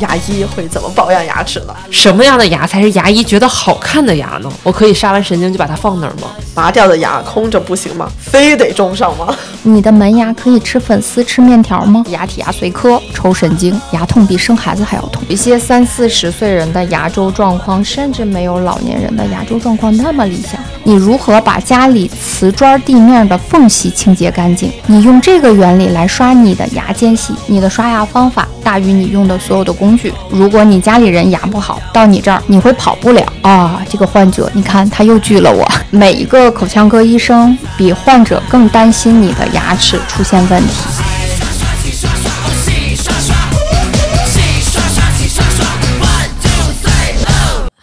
[0.00, 1.74] 牙医会怎么保养牙齿呢？
[1.90, 4.50] 什么样的牙才是牙医觉得好看的牙呢？
[4.62, 6.28] 我可以杀完神经就把它放那儿吗？
[6.54, 8.08] 拔掉的牙空着不行吗？
[8.18, 9.34] 非得种上吗？
[9.62, 12.04] 你的门牙可以吃粉丝、吃面条吗？
[12.08, 15.22] 牙体牙髓科抽神经，牙痛比生孩子还要痛。
[15.28, 20.60] 一些三四十岁人的牙周状况，甚至没有老年人的牙周状况那么理想。
[20.82, 24.72] 你如何把家里瓷砖地面的缝隙清洁干净？
[24.86, 30.10] 你用这个原理来刷你的牙间隙，你的刷牙方法大于你用的所有的工具。
[30.30, 33.84] 如果你家里人牙不好，到你这儿你会跑不了啊！
[33.90, 35.70] 这个患者，你看他又拒了我。
[35.92, 40.72] 每一个口腔科医生比患者更担心你的牙齿出现问题。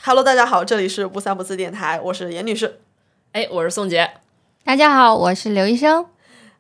[0.06, 2.80] Hello，大家好，这里是不三不四电台，我是严女士。
[3.32, 4.12] 哎，我是宋杰。
[4.64, 6.06] 大家好，我是刘医生。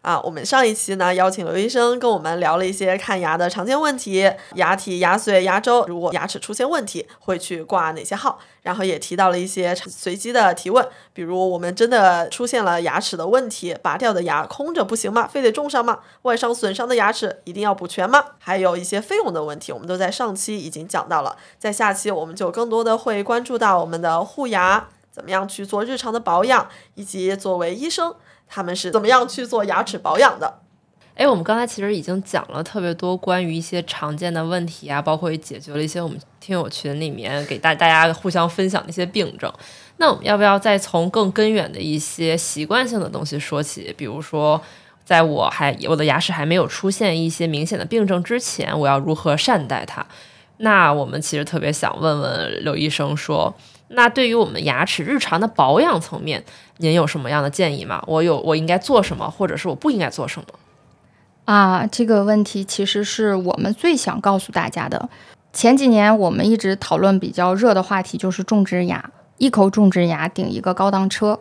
[0.03, 15.25] 啊，我们上一期呢邀请刘医生跟我们聊了一些看牙的常见问题，牙体、牙髓、牙周，如果牙齿出现问题会去挂哪些号，然后也提到了一些随机的提问，比如我们真的出现了牙齿的问题，拔掉的牙空着不行吗？
[15.25, 15.99] 非得种上吗？
[16.23, 18.25] 外伤损伤的牙齿一定要补全吗？
[18.39, 24.89] 还有一些费用的问题，我们都在上期已经讲到了，在下期我们就更多的会关注到我们的护牙。
[25.13, 28.15] 怎么样去做日常的保养，以及作为医生，
[28.47, 30.59] 他们是怎么样去做牙齿保养的？
[31.15, 39.53] 哎，我们刚才其实已经讲了特别多关于一些常见的问题啊，包括也解决了一些我们听友群里面给大大家互相分享的一些病症。
[39.97, 43.93] 那我们要不要再从更根源的一些习惯性的东西说起？
[43.95, 44.59] 比如说，
[45.05, 50.03] 在我还我的牙齿还没有出现一些明显的病症之前，我要如何善待它？
[50.57, 53.55] 那我们其实特别想问问刘医生说。
[53.89, 56.43] 那对于我们牙齿日常的保养层面，
[56.77, 58.03] 您有什么样的建议吗？
[58.07, 60.47] 我有我应该做什么，或者是我不应该做什么？
[61.45, 65.09] 啊，这个问题其实是我们最想告诉大家的。
[65.51, 71.39] 前几年我们一直讨论比较热的话题就是种植牙，一口种植牙顶一个高档车，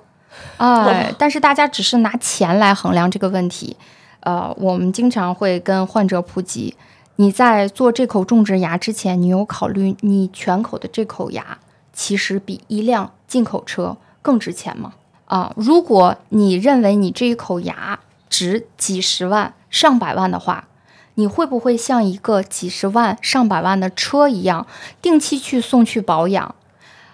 [0.59, 3.77] 哎，但是大家只是拿钱来衡量这个问题。
[4.21, 6.77] 呃，我们经常会跟患者普及，
[7.17, 11.59] 你在做这口种植牙之前，你有考虑你全口的这口牙。
[11.93, 14.95] 其实比一辆进口车更值钱吗？
[15.27, 20.69] 啊，如果你认为你这一口牙值几十万、上百万的话，
[21.15, 24.67] 你会不会像一个几十万、上百万的车一样，
[25.01, 26.55] 定期去送去保养？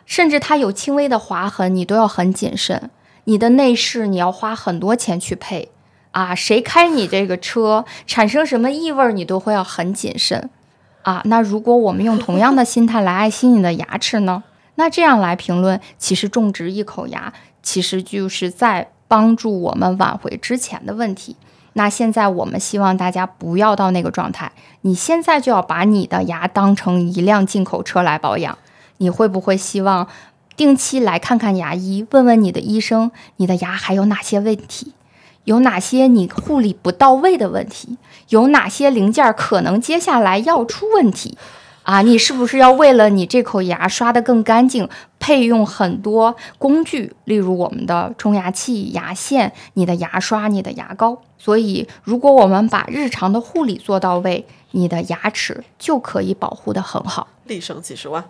[0.07, 2.91] 甚至它有轻微的划痕，你都要很谨慎。
[3.25, 5.69] 你的内饰你要花很多钱去配
[6.13, 10.49] 啊，谁开你这个车产生什么异味，你都会要很谨慎
[11.03, 11.21] 啊。
[11.27, 14.43] 那如果我们用同样的心态来爱惜你的牙齿呢？
[14.79, 17.33] 那这样来评论，其实种植一口牙，
[17.65, 21.35] 其实就是在帮助我们挽回之前的问题。
[21.73, 24.53] 那现在我们希望大家不要到那个状态，
[24.83, 28.57] 你现在就要把你的牙当成一辆进口车来保养。
[28.99, 30.07] 你会不会希望
[30.57, 34.93] 定期来看看牙医，问问你的医生，你的牙还有哪些问题？
[35.43, 37.99] 有哪些你护理不到位的问题？
[38.29, 41.37] 有哪些零件可能接下来要出问题？
[41.89, 44.87] 啊，你是不是要为了你这口牙刷得更干净，
[45.19, 51.23] 配用很多工具，例如我们的冲牙器、牙线、你的牙刷、你的牙膏？
[51.39, 58.23] 所以，如果我们把日常的护理做到位，你的牙齿就可以保护得很好，立省几十万。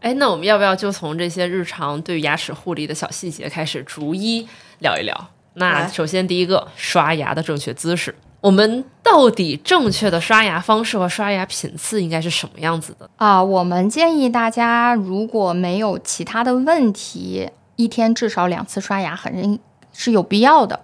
[0.00, 4.48] 哎，那我们要不要就从这些日常对牙齿护理的小细节开始，逐一
[4.80, 5.28] 聊一聊？
[5.54, 8.16] 那首先第一个，刷牙的正确姿势。
[8.46, 13.42] 我们到底正确的刷牙方式和刷牙频次应该是什么样子的啊？
[13.42, 19.58] 我们建议大家，如果没有其他的问题，一天至少两次刷牙，很
[19.92, 20.78] 是有必要的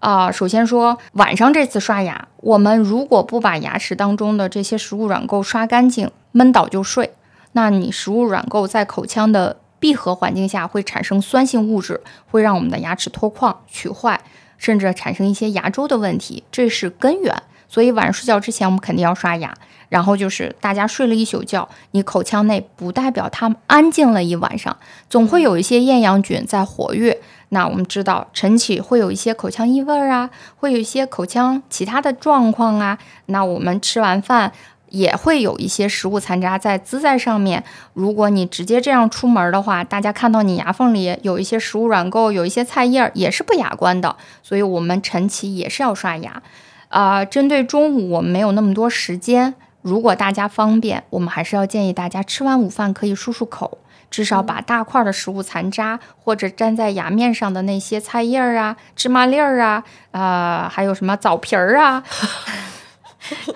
[0.00, 0.32] 啊。
[0.32, 7.12] 首先说晚上这次刷牙，我们如果不把牙齿当中的这些食物软垢刷干净，闷倒就睡，
[7.52, 14.20] 那你食物软垢在口腔的闭合环境下会产生酸性物质，会让我们的牙齿脱矿、龋坏。
[14.58, 17.42] 甚至产生一些牙周的问题，这是根源。
[17.68, 19.52] 所以晚上睡觉之前我们肯定要刷牙。
[19.88, 24.76] 然后就是大家睡了一宿觉，你口腔内不代表它安静了一晚上，
[25.08, 27.16] 总会有一些厌氧菌在活跃。
[27.50, 32.98] 那我们知道晨起会有一些口腔异味啊，会有一些口腔其他的状况啊。
[33.26, 34.52] 那我们吃完饭
[34.96, 37.62] 也会有一些食物残渣在滋在上面。
[37.92, 44.16] 如果你直接这样出门的话，大家看到你牙缝里有一些食物软垢，有一些菜叶儿，也是不雅观的。
[44.42, 46.42] 所以，我们晨起也是要刷牙。
[46.88, 49.54] 啊，针对中午我们没有那么多时间。
[49.82, 53.78] 如果大家方便，我们还是要建议大家吃完午饭可以漱漱口，
[54.10, 62.02] 至少把大块的食物残渣或者粘在牙面上的那些菜叶儿啊、芝麻粒儿啊、啊还有什么枣皮儿啊，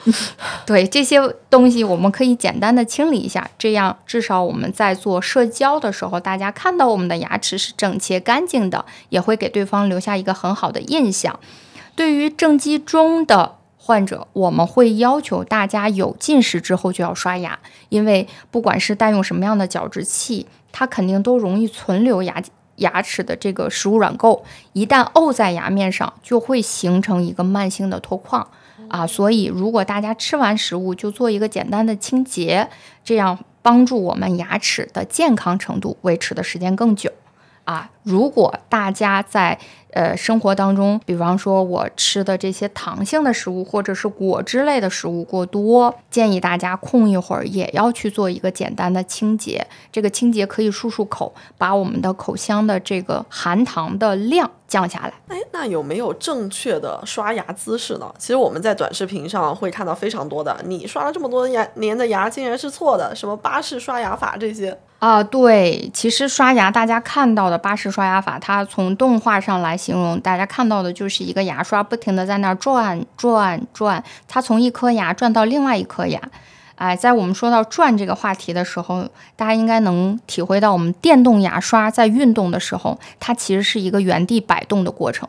[0.67, 11.38] 对这些东西我们可以简单的清理一下，这样至少我们在做社交的时候，大家看到我们的牙齿是整洁干净的，也会给对方留下一个很好的印象。
[11.94, 13.56] 对于正畸中的。
[13.82, 17.58] 患者，我们会要求大家有进食之后就要刷牙，
[17.88, 22.40] 因为不管是带用什么样的矫治器，它肯定都容易存留牙
[22.76, 24.43] 牙齿的这个食物软垢，
[24.75, 28.46] 一旦沤在牙面上，就会形成一个慢性的脱矿
[28.90, 29.06] 啊。
[29.06, 32.69] 所以，如果大家吃完食物就做一个简单的清洁，
[33.02, 37.10] 这样帮助我们牙齿的健康程度维持的时间更久
[37.64, 37.90] 啊。
[38.02, 39.58] 如果大家在
[39.92, 49.66] 呃，生活当中，比方说我吃的这些糖性的食物或者是果汁类的食物过多，建议大家空一会儿也要去做一个简单的清洁。
[49.90, 55.12] 这个清洁可以漱漱口，把我们的口腔的这个含糖的量降下来。
[55.28, 58.14] 哎，那有没有正确的刷牙姿势呢？
[58.19, 65.23] 其实我们在短视频上会看到非常多的，你刷了这么多牙年的牙竟然是错的，什么巴氏刷牙法这些啊？
[65.23, 69.76] 对，其实刷牙大家看到的巴氏刷牙法，它从动画上来。
[69.76, 76.20] 形容大家看到的就是一个牙刷不停的在那儿转转转，它从一颗牙转到另外一颗牙。
[76.76, 85.29] 哎，在我们说到转这个话题的时候，大家应该能体会到，我们电动牙刷在运动的时候，它其实是一个原地摆动的过程。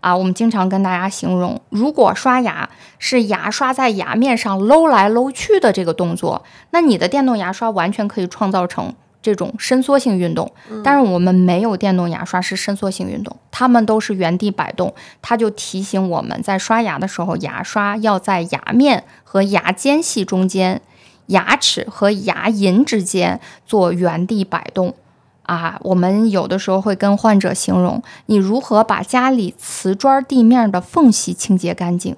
[0.00, 2.68] 啊，我们经常跟大家形容，如果刷牙
[2.98, 8.92] 是牙刷在牙面上搂来搂去的这个动作，那你的电动牙刷完全可以创造成。
[9.22, 10.52] 这种伸缩性运动，
[10.82, 14.92] 但是我们没有电动牙刷是伸缩性运动，它们都是原地摆动。
[15.22, 20.82] 它就提醒我们在刷牙的时候，牙刷要在牙面和牙间隙中间，
[21.26, 24.94] 牙齿和牙龈之间做原地摆动。
[25.44, 32.16] 啊，我们有的时候会跟患者形容，你如何把家里瓷砖地面的缝隙清洁干净。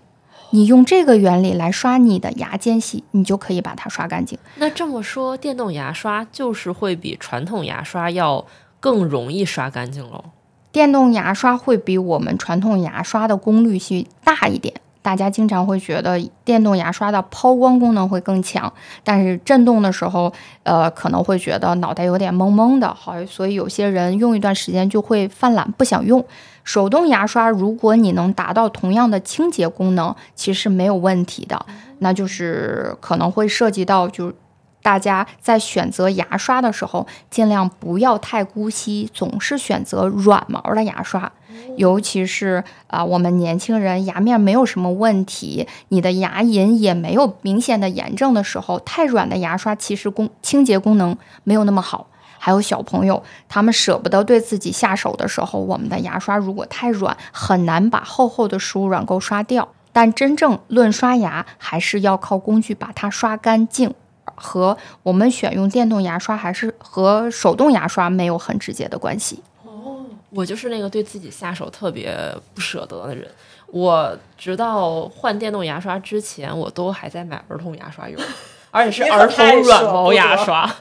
[0.54, 4.38] 你用这个原理来刷你的牙间隙，你就可以把它刷干净。
[4.54, 8.46] 那这么说，电动牙刷就是会比传统牙刷要
[8.78, 10.26] 更容易刷干净喽？
[10.70, 14.72] 电动牙刷会比我们传统牙刷的功率系大一点。
[15.02, 18.72] 大家经常会觉得电动牙刷的抛光功能会更强，
[19.02, 26.24] 但是震动的时候，呃，可能会觉得脑袋有点懵懵的，好，所以有些人用一段时间就会犯懒，不想用。
[26.64, 31.64] 手动牙刷，如果你能达到同样的清洁功能，其实没有问题的。
[31.98, 34.34] 那就是可能会涉及到，就是
[34.82, 41.30] 大家在选择牙刷的时候，尽量不要太姑息，总是选择软毛的牙刷。
[41.76, 52.08] 尤其是啊，我们年轻人牙面没有什么问题，你的牙龈也没有明显的炎症的时候，太软的牙刷其实功清洁功能没有那么好。
[52.44, 59.66] 还有小朋友，他们舍不得对自己下手的时候，我们的牙刷如果太软，很难把厚厚的食物软垢刷掉。
[59.94, 63.94] 但真正论刷牙，还是要靠工具把它刷干净，
[64.34, 69.42] 和我们选用电动牙刷还是和手动牙刷没有很直接的关系。
[69.64, 72.14] 哦，我就是那个对自己下手特别
[72.52, 73.26] 不舍得的人。
[73.68, 78.20] 我直到换电动牙刷之前，我都还在买儿童牙刷用，
[78.70, 80.70] 而且是儿童软毛牙刷。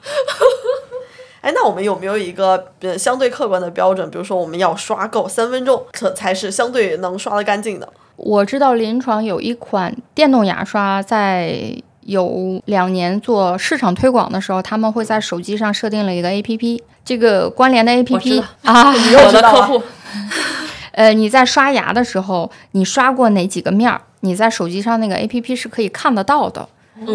[1.43, 4.09] 哎，那我们有没有一个呃相对客观的标准？
[4.09, 7.91] 比如说，我们要刷够三分钟，可才是相对能刷得干净的。
[8.15, 19.83] 我知道临床有一款电动牙刷，在有两年做市场推广的时候，他们会在手机上设定了一个 APP，这个关联的 APP 啊，我的客户。
[20.93, 23.99] 呃，你在刷牙的时候，你刷过哪几个面儿？
[24.21, 26.69] 你在手机上那个 APP 是可以看得到的。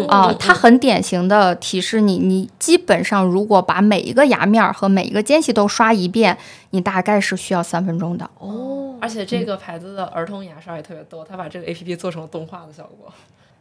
[0.07, 6.37] 啊，它很典型的提示你，你基本上如果把每一个牙面和每一个间隙都刷一遍，
[6.71, 8.29] 你大概是需要三分钟的。
[8.39, 13.11] 哦，而且这个牌子的儿童牙刷也特别逗，它把这个 A P P 做成了动画的效果。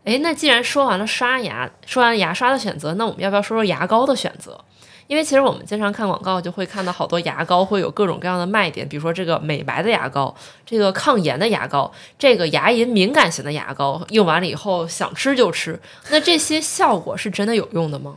[0.04, 4.58] 哎，那既然说完了刷牙，说完牙刷的选择，那我们要不要说说牙膏的选择？
[5.08, 10.32] 因为其实我们经常看广告，就会看到好多牙膏会有各种各样的卖点，比如说这个美白的牙膏，
[10.66, 15.80] 这个抗炎的牙膏，这个牙龈敏感型的牙膏，用完了以后想吃就吃。
[16.10, 18.16] 那这些效果是真的有用的吗？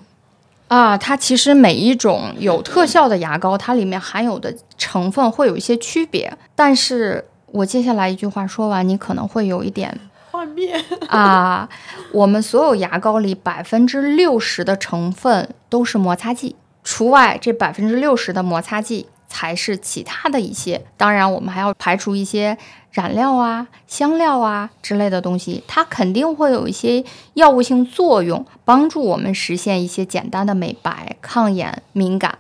[0.68, 6.38] 啊，它其实每一种有特效的牙膏，它里面含有的成分会有一些区别。
[6.56, 9.98] 但是我接下来一句话说完，你可能会有一点
[10.30, 10.74] 幻灭
[11.08, 11.70] 啊。
[12.12, 16.58] 我们所有牙膏里百分之六十的成分都是摩擦剂。
[16.84, 20.86] 除外，这百分之六十的摩擦剂才是其他的一些。
[20.98, 22.58] 当然，我们还要排除一些
[22.92, 27.04] 染料啊、香料啊之类的东西，它肯定会有一些
[27.36, 32.40] 药物性作用，帮助我们实现一些简单的美白、抗炎、敏感。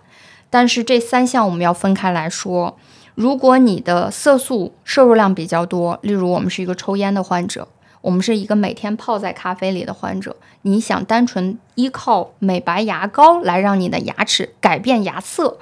[0.49, 2.77] 但是这三项我们要分开来说。
[3.13, 7.67] 如果你的色素摄入量比较多，例如我们是一个抽烟的患者。
[8.01, 15.59] 我们是一个每天泡在咖啡里的患者，你想单纯依靠美白牙膏来让你的牙齿改变牙色，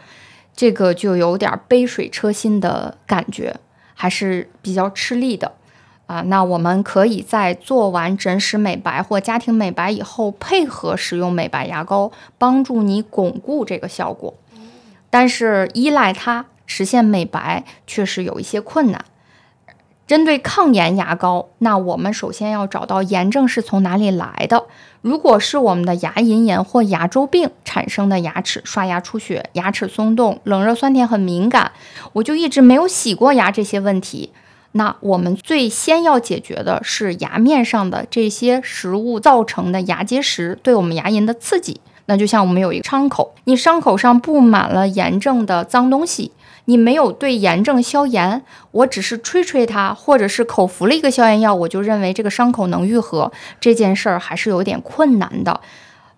[0.56, 3.58] 这个就有点杯水车薪的感觉，
[3.94, 5.54] 还是比较吃力的
[6.08, 6.22] 啊。
[6.22, 14.34] 那我们可以在做完诊室美白或家庭美白以后，配合使用美白牙膏，帮助你巩固这个效果。
[15.10, 19.04] 但是依赖它实现美白，确实有一些困难。
[20.10, 24.66] 针对抗炎牙膏，那我们首先要找到炎症是从哪里来的。
[25.04, 31.74] 如果是我们的牙龈炎或牙周病产生的牙齿刷牙出血、牙齿松动、冷热酸甜很敏感，
[32.14, 34.32] 我就一直没有洗过牙这些问题，
[34.72, 41.80] 那我们最先要解决的是牙面上的这些食物造成的牙结石对我们牙龈的刺激。
[42.10, 46.32] 那就像我们有一个伤口，你伤口上布满了炎症的脏东西。
[46.66, 55.62] 你没有对炎症消炎，我只是吹吹它，或者是口服了一个消炎药，我就认为这个伤口能愈合，这件事儿还是有点困难的。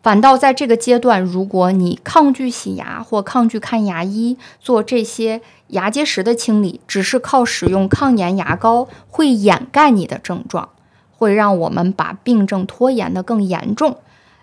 [0.01, 10.69] 反倒在这个阶段，如果你抗拒洗牙或抗拒看牙医做这些牙结石的清理，只是靠使用抗炎牙膏会掩盖你的症状，
[11.17, 13.97] 会让我们把病症拖延的更严重。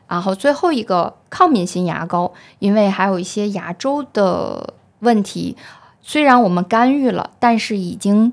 [0.09, 5.57] 然后最后一个抗敏型牙膏，因为还有一些牙周的问题。
[6.01, 8.33] 虽然我们干预了，但是已经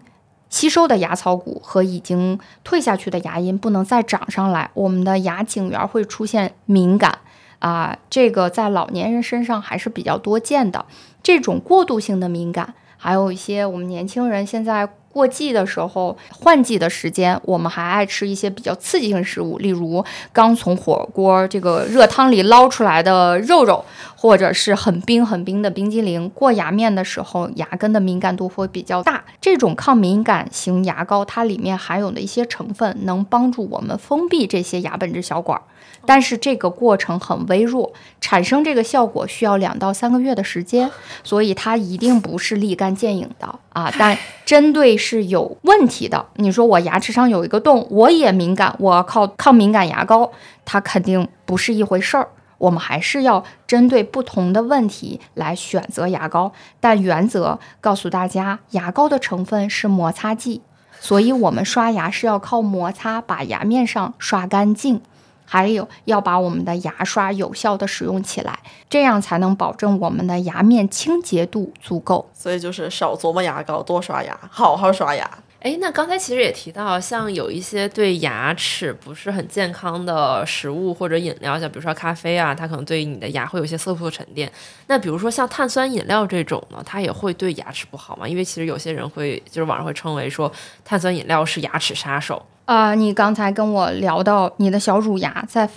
[0.50, 7.20] 吸收的牙槽骨和已经退下去的牙龈不能再长上来，我们的牙颈缘会出现敏感
[7.60, 10.86] 啊，这个在老年人身上还是比较多见的。
[11.22, 14.90] 这种过渡性的敏感，还有一些我们年轻人现在。
[15.16, 20.04] 过季的时候，换季的时间，我们还爱吃一些比较刺激性食物，例如
[20.34, 23.86] 刚从火锅这个热汤里捞出来的肉肉，
[24.18, 26.30] 或者是很冰很冰的冰激凌。
[26.32, 29.24] 过牙面的时候，牙根的敏感度会比较大。
[29.40, 35.62] 这种抗敏感型牙膏，它里面含有的一些成分，能帮助我们封闭这些牙本质小管。
[36.06, 40.90] 但是这个过程很微弱，产生这个效果需要两到三个月的时间，
[41.24, 43.92] 所以它一定不是立竿见影的啊。
[43.98, 50.32] 但针对是有问题的，你说我牙齿上有一个洞，我也敏感，我靠抗敏感牙膏，
[50.64, 52.30] 它肯定不是一回事儿。
[52.58, 60.62] 我们还是要针对不同的问题来选择牙膏，但原则告诉大家，牙膏的成分是摩擦剂，
[61.02, 65.02] 所以我们刷牙是要靠摩擦把牙面上刷干净。
[65.46, 68.60] 还有要把我们的牙刷有效的使用起来，
[68.90, 72.30] 这样才能保证我们的牙面清洁度足够。
[72.34, 75.30] 所以就是少琢磨牙膏，多刷牙，好好刷牙。
[75.62, 84.52] 哎，那刚才其实也提到，像有一些对牙齿不是很健康的食物或者饮料，像比如说咖啡啊，它可能对你的牙会有一些色素沉淀。
[84.86, 88.28] 那比如说像碳酸饮料这种呢，它也会对牙齿不好吗？
[88.28, 90.52] 因为其实有些人会，就是网上会称为说
[90.84, 92.46] 碳酸饮料是牙齿杀手。
[92.66, 95.70] 啊，你刚才跟我聊到你的小乳牙在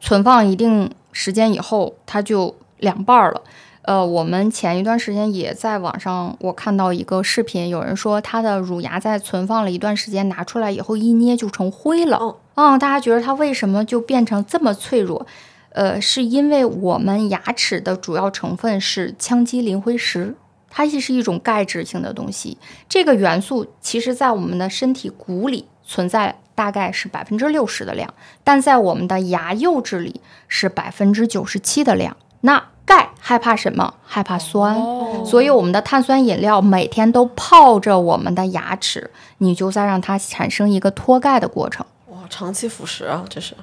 [0.00, 3.42] 存放一定时间以后，它就两半儿了。
[3.82, 12.36] 呃，我们前一段时间也在网上我看到一个视频，有人说他的乳牙在存放了一段时间，拿出来以后一捏就成灰了。
[12.54, 15.26] 嗯，大家觉得它为什么就变成这么脆弱？
[15.70, 20.34] 呃，是因为我们牙齿的主要成分是羟基磷灰石，
[20.68, 22.58] 它也是一种钙质性的东西。
[22.88, 25.66] 这个元素其实在我们的身体骨里。
[25.86, 28.12] 存在大概是百分之六十的量，
[28.42, 32.16] 但在我们的牙釉质里是百分之九十七的量。
[32.42, 33.94] 那钙害怕什么？
[34.04, 34.76] 害怕酸，
[35.24, 41.84] 所以我们的碳酸饮料每天都泡着我们的牙齿，你就在让它产生一个脱钙的过程。
[42.08, 43.54] 哇，长期腐蚀啊，这是。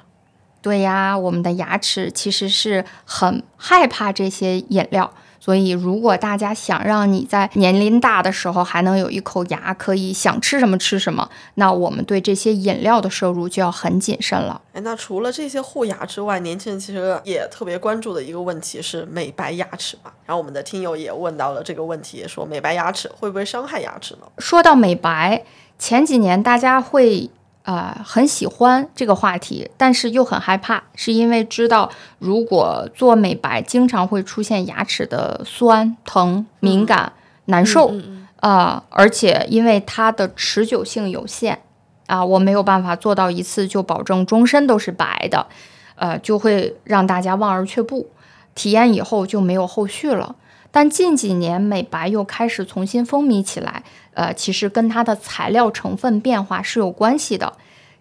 [0.60, 5.10] 对呀，我们的牙齿其实是很害怕这些饮料。
[5.44, 14.58] 所以，如果大家想让你在年龄大的时候还能有一口牙，可以想吃什么吃什么，那我们对这些饮料的摄入就要很谨慎了。
[14.72, 20.10] 哎，那除了这些护牙之外，年轻人其实也特别关注的一个问题是美白牙齿嘛。
[20.24, 24.20] 然后我们的听友也问到了这个问题，说美白牙齿会不会伤害牙齿呢？
[24.38, 25.44] 说到美白，
[25.78, 27.30] 前几年大家会。
[27.64, 37.10] 呃，很喜欢这个话题，但是又很害怕，是因为知道如果做美白，经常会出现牙齿的酸、疼、敏感、
[37.46, 37.94] 难受
[38.40, 41.62] 啊，而且因为它的持久性有限
[42.06, 45.46] 啊，我没有办法做到一次就保证终身都是白的，
[45.94, 48.10] 呃，就会让大家望而却步，
[48.54, 50.36] 体验以后就没有后续了。
[50.70, 53.84] 但近几年美白又开始重新风靡起来。
[54.14, 57.52] 呃，其实跟它的材料成分变化是有关系的。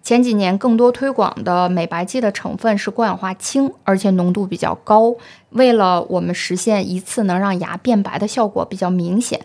[0.01, 5.15] 前几年更多推广的美白剂的成分是过氧化氢，而且浓度比较高。
[5.51, 9.39] 为了我们实现一次能让牙变白的效果比较明显，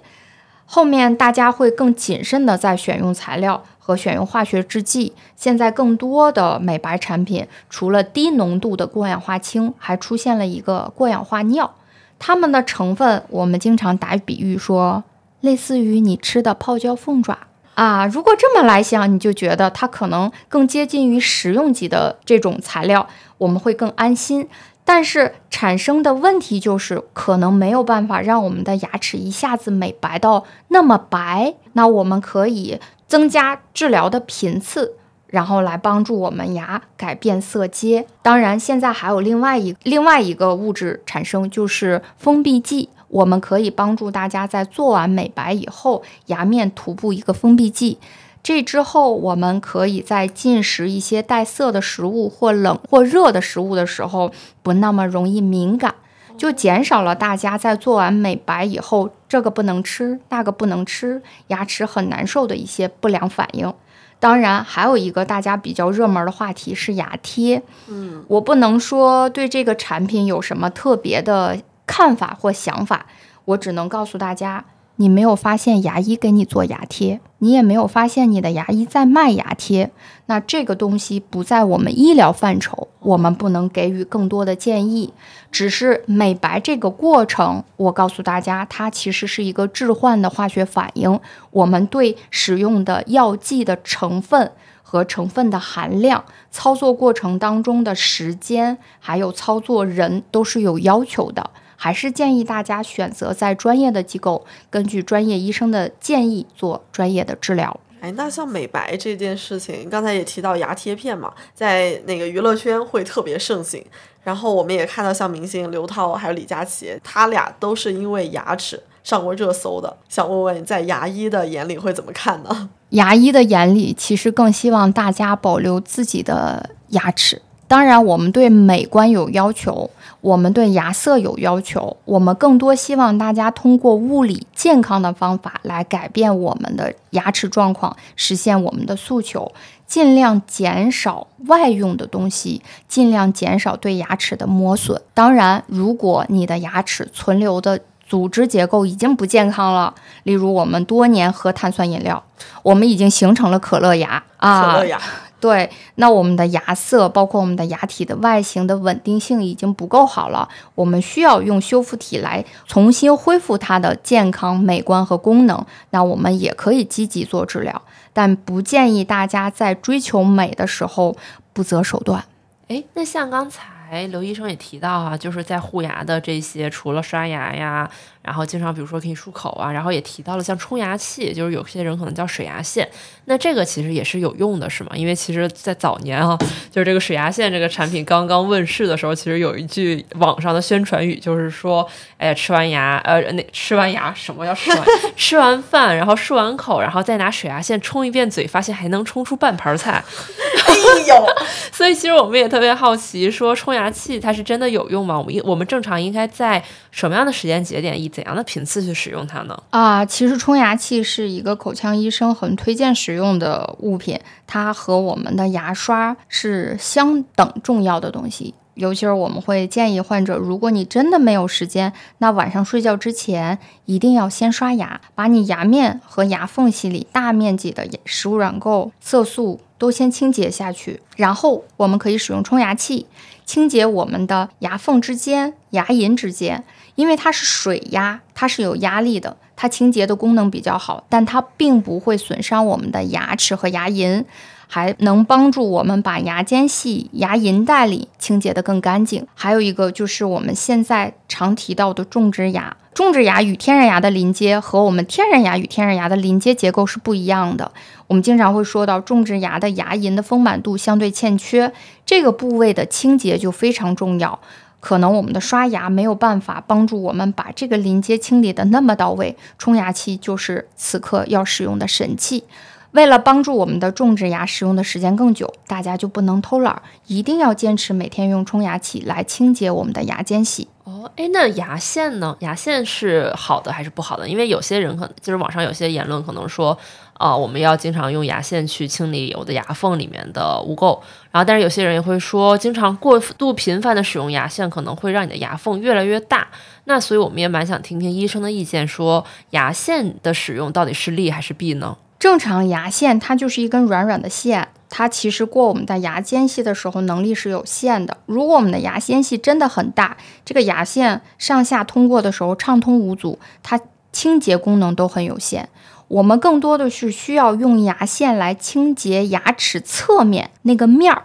[0.67, 5.13] 后面大家会更谨慎的在选用材料和选用化学制剂。
[5.37, 11.73] 现在更多的美白产品除了低浓度的过氧化氢，还出现了一个过氧化尿。
[12.19, 15.05] 它们的成分我们经常打比喻说。
[15.41, 17.39] 类似于你吃的泡椒凤爪
[17.75, 24.49] 啊，如果这么来想，你就觉得它可能更接近于食用级的这种材料，我们会更安心。
[24.85, 31.55] 但是产生的问题就是，可能没有办法让我们的牙齿一下子美白到那么白。
[31.75, 34.95] 那我们可以增加治疗的频次，
[35.27, 38.07] 然后来帮助我们牙改变色阶。
[38.23, 42.89] 当然，现在还有另外一另外一个物质产生，就是封闭剂。
[43.09, 47.99] 我们可以帮助大家在做完美白以后，牙面涂布一个封闭剂。
[48.41, 54.31] 这之后，我们可以在进食一些带色的食物或冷或热的食物的时候，
[54.63, 55.97] 不那么容易敏感，
[56.39, 63.75] 就减少了大家在做完美白以后，这个不能吃，那个不能吃，牙齿很难受的一些不良反应。
[64.21, 67.63] 当然，还有一个大家比较热门的话题是牙贴。
[67.89, 71.59] 嗯，我不能说对这个产品有什么特别的。
[71.89, 73.07] 看法或想法，
[73.47, 74.67] 我只能告诉大家：
[74.97, 79.91] 你没有发现牙医给你做牙贴，你也没有发现你的牙医在卖牙贴。
[80.27, 85.15] 那这个东西不在我们医疗范畴，我们不能给予更多的建议。
[85.51, 91.19] 只是美白这个过程，我告诉大家，它其实是一个置换的化学反应。
[91.51, 94.53] 我们对使用的药剂的成分
[94.83, 101.51] 和成分的含量、操作过程当中的时间，还有操作人都是有要求的。
[101.81, 107.79] 还是建议大家选择在专业的机构，根据专业医生的建议做专业的治疗。
[108.01, 113.85] 哎，那像美白这件事情，刚才也提到牙贴片嘛，在那个娱乐圈会特别盛行。
[114.25, 119.97] 然后我们也看到像明星刘涛还有李佳琦，他俩都是因为牙齿上过热搜的。
[120.09, 122.71] 想问问，在牙医的眼里会怎么看呢？
[122.91, 127.41] 牙医的眼里，其实更希望大家保留自己的牙齿。
[127.69, 129.91] 当然，我们对美观有要求。
[130.21, 139.53] 我们对牙色有要求，我们更多希望大家通过物理健康的方法来改变我们的牙齿状况，实现我们的诉求，
[139.87, 145.01] 尽量减少外用的东西，尽量减少对牙齿的磨损。
[145.15, 152.21] 当然，如果你的牙齿存留的组织结构已经不健康了，例如我们多年喝碳酸饮料，
[152.65, 154.73] 我们已经形成了可乐牙啊。
[154.73, 155.01] 可乐牙。
[155.41, 165.65] 对，那我们的牙色，包括我们的牙体的外形的稳定性已经不够好了，我们需要用修复体来重新恢复它的健康、美观和功能。
[165.91, 167.81] 那我们也可以积极做治疗，
[168.13, 171.17] 但不建议大家在追求美的时候
[171.53, 172.25] 不择手段。
[172.67, 173.63] 哎，那像刚才
[174.11, 177.91] 刘医生也提到啊，就是在护牙的这些，除了刷牙呀。
[178.21, 182.87] 然后经常比如说可以漱口啊，然后也提到了像冲牙器，就是有些人可能叫水牙线，
[183.25, 184.91] 那这个其实也是有用的，是吗？
[184.95, 186.37] 因为其实，在早年啊，
[186.71, 194.85] 就是这个水牙线这个产品刚刚问世的时候，其实有一句网上的宣传语，就是说，哎，吃完牙，呃，那吃完牙什么叫吃完，
[195.17, 200.05] 吃完饭，然后漱完口，然后再拿水牙线冲一遍嘴，发现还能冲出半盘菜。
[200.69, 200.75] 哎
[201.07, 201.27] 呦，
[201.73, 205.19] 所以其实我们也特别好奇，说冲牙牙器它是真的有用吗？
[205.19, 209.63] 我们应我们正常应该在什么样的时间节点以怎样的频次去使用它呢？
[209.71, 218.55] 啊，其实冲牙器是一个口腔医生很推荐使用的物品，它和我们的牙刷是相等重要的东西。
[218.79, 233.07] 尤其是我们会建议患者，如果你真的没有时间，那晚上睡觉之前一定要先刷牙，把你牙面和牙缝隙里大面积的食物软垢、色素都先清洁下去，然后我们可以使用冲牙器
[233.45, 236.63] 清洁我们的牙缝之间、牙龈之间，
[236.95, 244.25] 因为它是水压，它是有压力的，它清洁的功能比较好，但它并不会损伤我们的牙齿和牙龈。
[244.69, 249.27] 还能帮助我们把牙间隙、牙龈袋里清洁得更干净。
[249.35, 257.73] 还有一个就是我们现在常提到的种植牙，种植牙与天然牙的临接和我们天然牙与天然牙的临接结构是不一样的。
[258.07, 261.73] 我们经常会说到种植牙的牙龈的丰满度相对欠缺，
[262.07, 264.39] 这个部位的清洁就非常重要。
[264.81, 272.45] 可能我们的刷牙没有办法帮助我们把这个临接清理的那么到位，冲牙器就是此刻要使用的神器。
[272.93, 280.69] 为了帮助我们的种植牙使用的时间更久，大家就不能偷懒，一定要坚持每天用冲牙器来清洁我们的牙间隙。
[280.85, 282.35] 哦，哎，那牙线呢？
[282.41, 284.27] 牙线是好的还是不好的？
[284.27, 286.77] 因为有些人可能就是网上有些言论可能说，
[287.13, 290.99] 啊，我们要经常用牙线去清理我的牙缝里面的污垢。
[291.31, 296.49] 然后，但是有些人也会说，经常过度频繁的使用牙线可能会让你的牙缝越来越大。
[296.85, 301.99] 那所以我们也蛮想听听医生的意见，说牙线的使用到底是利还是弊呢？
[302.19, 308.17] 正常牙线它就是一根软软的线，它其实过我们的牙间隙的时候能力是有限的。
[308.27, 315.69] 如果我们的牙间隙真的很大，这个牙线上下通过的时候畅通无阻，它清洁功能都很有限。
[316.09, 321.25] 我们更多的是需要用牙线来清洁牙齿侧面那个面儿，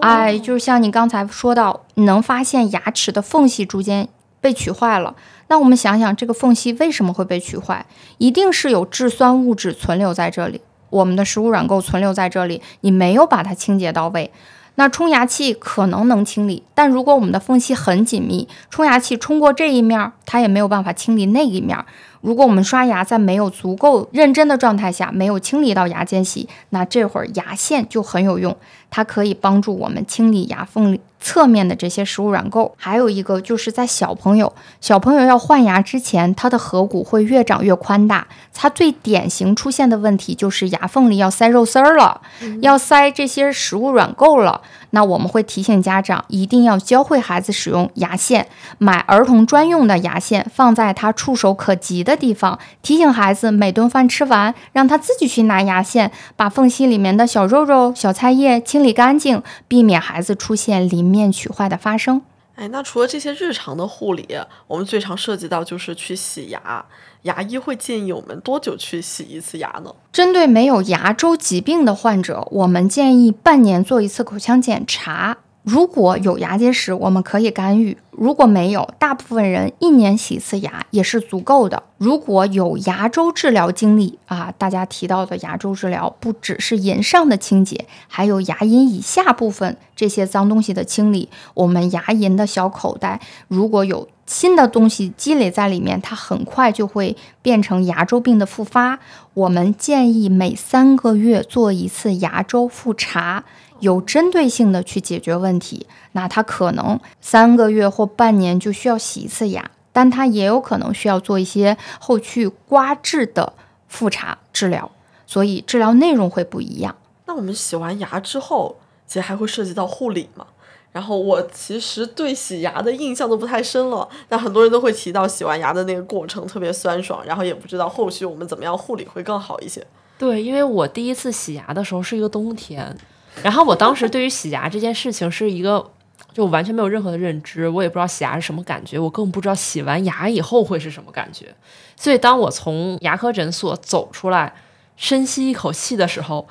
[0.00, 4.08] 哎，就像你刚才说到，你能发现牙齿的缝隙逐渐
[4.40, 5.14] 被取坏了。
[5.48, 7.86] 那我们想想，这个缝隙为什么会被取坏？
[8.18, 14.32] 一定是有质酸物质存留在这里，我们的食物软垢存留在这里，你没有把它清洁到位。
[14.78, 21.78] 那冲牙器可能能清理，但如果我们的缝隙很紧密，冲牙器冲过这一面，它也没有办法清理那一面。
[22.20, 28.54] 如果我们刷牙在没有足够认真的状态下，没有清理到牙间隙，那这会儿牙线就很有用，
[28.90, 31.00] 它可以帮助我们清理牙缝里。
[31.26, 38.28] 侧面的这些食物软垢，还有一个就是在小朋友小朋友要换牙之前，他的颌骨会越长越宽大。
[38.54, 42.20] 他最典型出现的问题就是牙缝里要塞肉丝儿了，
[42.62, 44.60] 要塞这些食物软垢了。
[44.90, 48.46] 那我们会提醒家长一定要教会孩子使用牙线，
[48.78, 52.56] 买儿童专用的牙线，放在他触手可及的地方。
[52.82, 61.15] 提醒孩子每顿饭吃完，让他自己去拿牙线，把缝隙里面的小肉肉、小菜叶清理干净，避免孩子出现鳞。
[61.16, 62.20] 面取坏的发生，
[62.54, 64.26] 哎，那除了这些日常的护理，
[64.66, 66.84] 我们最常涉及到就是去洗牙。
[67.22, 69.92] 牙医会建议我们多久去洗一次牙呢？
[70.12, 75.38] 针对没有牙周疾病的患者，我们建议半年做一次口腔检查。
[75.66, 81.82] 如果有牙结石，我们可以干预；如果没有，大部分人一年洗一次牙也是足够的。
[81.98, 91.28] 如果有牙周治疗经历啊，大家提到的牙周治疗不只是龈上的清洁，还有牙龈以下部分这些脏东西的清理。
[91.54, 99.00] 我们牙龈的小口袋，如果有新的东西积累在里面，它很快就会变成牙周病的复发。
[99.34, 103.42] 我们建议每三个月做一次牙周复查。
[103.80, 113.52] 有针对性的去解决问题，那他可能三个月或半年就需要洗一次牙，但他也有可能需要做一些后续刮治的
[113.88, 114.90] 复查治疗，
[115.26, 116.96] 所以治疗内容会不一样。
[117.26, 120.46] 那我们洗完牙之后，其实还会涉及到护理嘛？
[120.92, 129.86] 然后我其实对洗牙的印象都不太深了，但很多人都会提到洗完牙的那个过程特别酸爽，然后也不知道后续我们怎么样护理会更好一些。
[130.16, 132.96] 对，因为我第一次洗牙的时候是一个冬天。
[133.42, 135.84] 然后我当时对于洗牙这件事情是一个，
[136.32, 141.54] 就完全没有任何的认知，我也不知道洗牙是什么感觉，我更不知道洗完牙以后会是什么感觉。
[141.96, 144.54] 所以当我从牙科诊所走出来，
[144.96, 146.46] 深吸一口气的时候，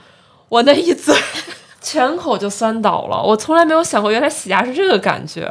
[0.50, 1.16] 我那一嘴
[1.82, 3.22] 全口就酸倒了。
[3.22, 5.44] 我从来没有想过，原来洗牙是这个感觉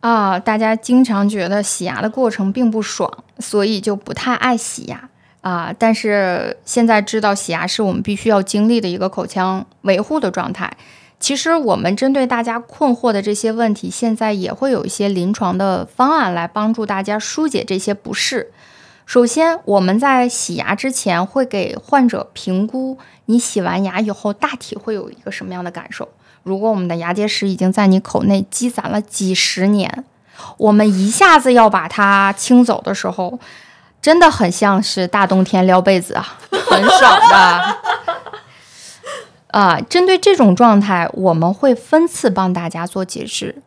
[0.00, 0.38] 啊！
[0.38, 5.08] 大家经常觉得洗牙的过程并不爽，所以就不太爱洗牙。
[5.40, 5.74] 啊！
[5.78, 10.76] 但是现在知道洗牙是我们必须要经历的一个口腔维护的状态。
[11.18, 18.50] 其实我们针对大家困惑的这些问题，现在也会有一些临床的方案来帮助大家疏解这些不适。
[19.04, 26.08] 首先，我们在洗牙之前会给患者评估，你洗完牙以后大体会有一个什么样的感受。
[26.42, 30.04] 如果我们的牙结石已经在你口内积攒了几十年，
[30.56, 33.38] 我们一下子要把它清走的时候。
[34.02, 37.76] 真的很像是大冬天撩被子啊， 很爽的。
[39.58, 43.62] 啊，针对这种状态，我们会分次帮大家做解释。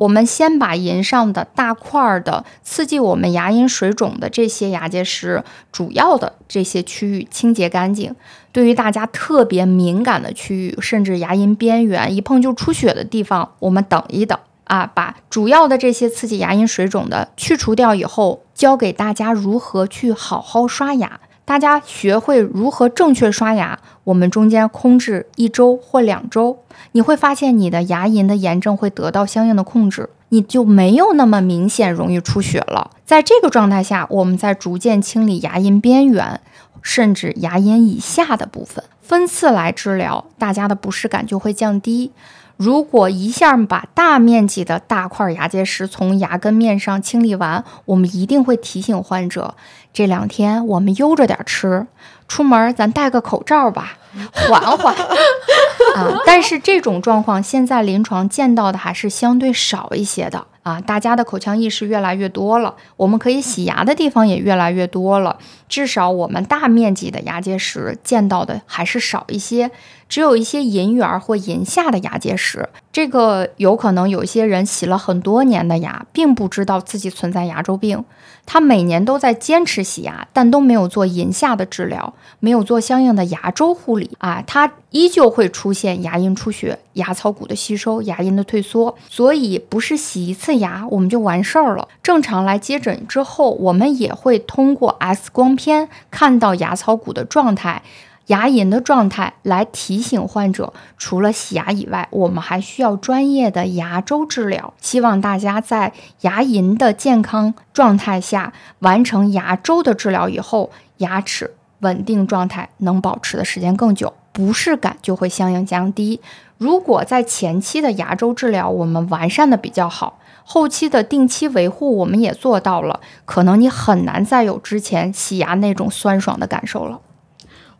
[0.00, 8.12] 我们先把龈上的大块儿的刺激我们牙龈水肿的这些牙结石，主要的这些区域清洁干净。
[8.50, 21.20] 对于大家特别敏感的区域，甚至牙龈边缘一碰就出血的地方，我们等一等啊，把主要的这些刺激牙龈水肿的去除掉以后，教给大家如何去好好刷牙。
[21.44, 26.58] 大家学会如何正确刷牙，我们中间空置一周或两周，
[26.90, 32.90] 你会发现你的牙龈的炎症会得到相应的控制，你就没有那么明显容易出血了。
[33.04, 36.40] 在这个状态下，我们在逐渐清理牙龈边缘，
[36.82, 42.10] 甚至牙龈以下的部分，分次来治疗，大家的不适感就会降低。
[42.56, 49.54] 如果一下把大面积的大块牙结石从牙根面上清理完，我们一定会提醒患者，
[49.92, 51.86] 这两天我们悠着点吃，
[52.26, 53.98] 出门咱戴个口罩吧，
[54.32, 56.18] 缓缓啊。
[56.24, 65.38] 但是这种状况现在临床见到的还是相对少一些的啊，大家的口腔意识越来越多了，我们可以洗牙的地方也越来越多了，
[65.68, 69.70] 至少我们大面积的牙结石见到的还是少一些。
[70.08, 78.04] 只有一些龈缘或龈下的牙结石，这个有可能有些人洗了很多年的牙，并不知道自己存在牙周病。
[78.48, 88.96] 他每年都在坚持洗牙，但都没有做龈下的治疗，没有做相应的牙周护理啊，他依旧会出现牙龈出血、牙槽骨的吸收、牙龈的退缩。
[89.10, 91.88] 所以不是洗一次牙我们就完事儿了。
[92.04, 97.82] 正常来接诊之后，我们也会通过 X 光片看到牙槽骨的状态。
[98.26, 104.74] 牙龈的状态来提醒患者，除了洗牙以外，我们还需要专业的牙周治疗。
[104.80, 116.20] 希望大家在牙龈的健康状态下完成牙周的治疗以后，牙齿稳定状态能保持的时间更久，不适感就会相应降低。
[116.58, 127.00] 如果在前期的牙周治疗我们完善的比较好，后期的定期维护我们也做到了，可能你很难再有之前洗牙那种酸爽的感受了。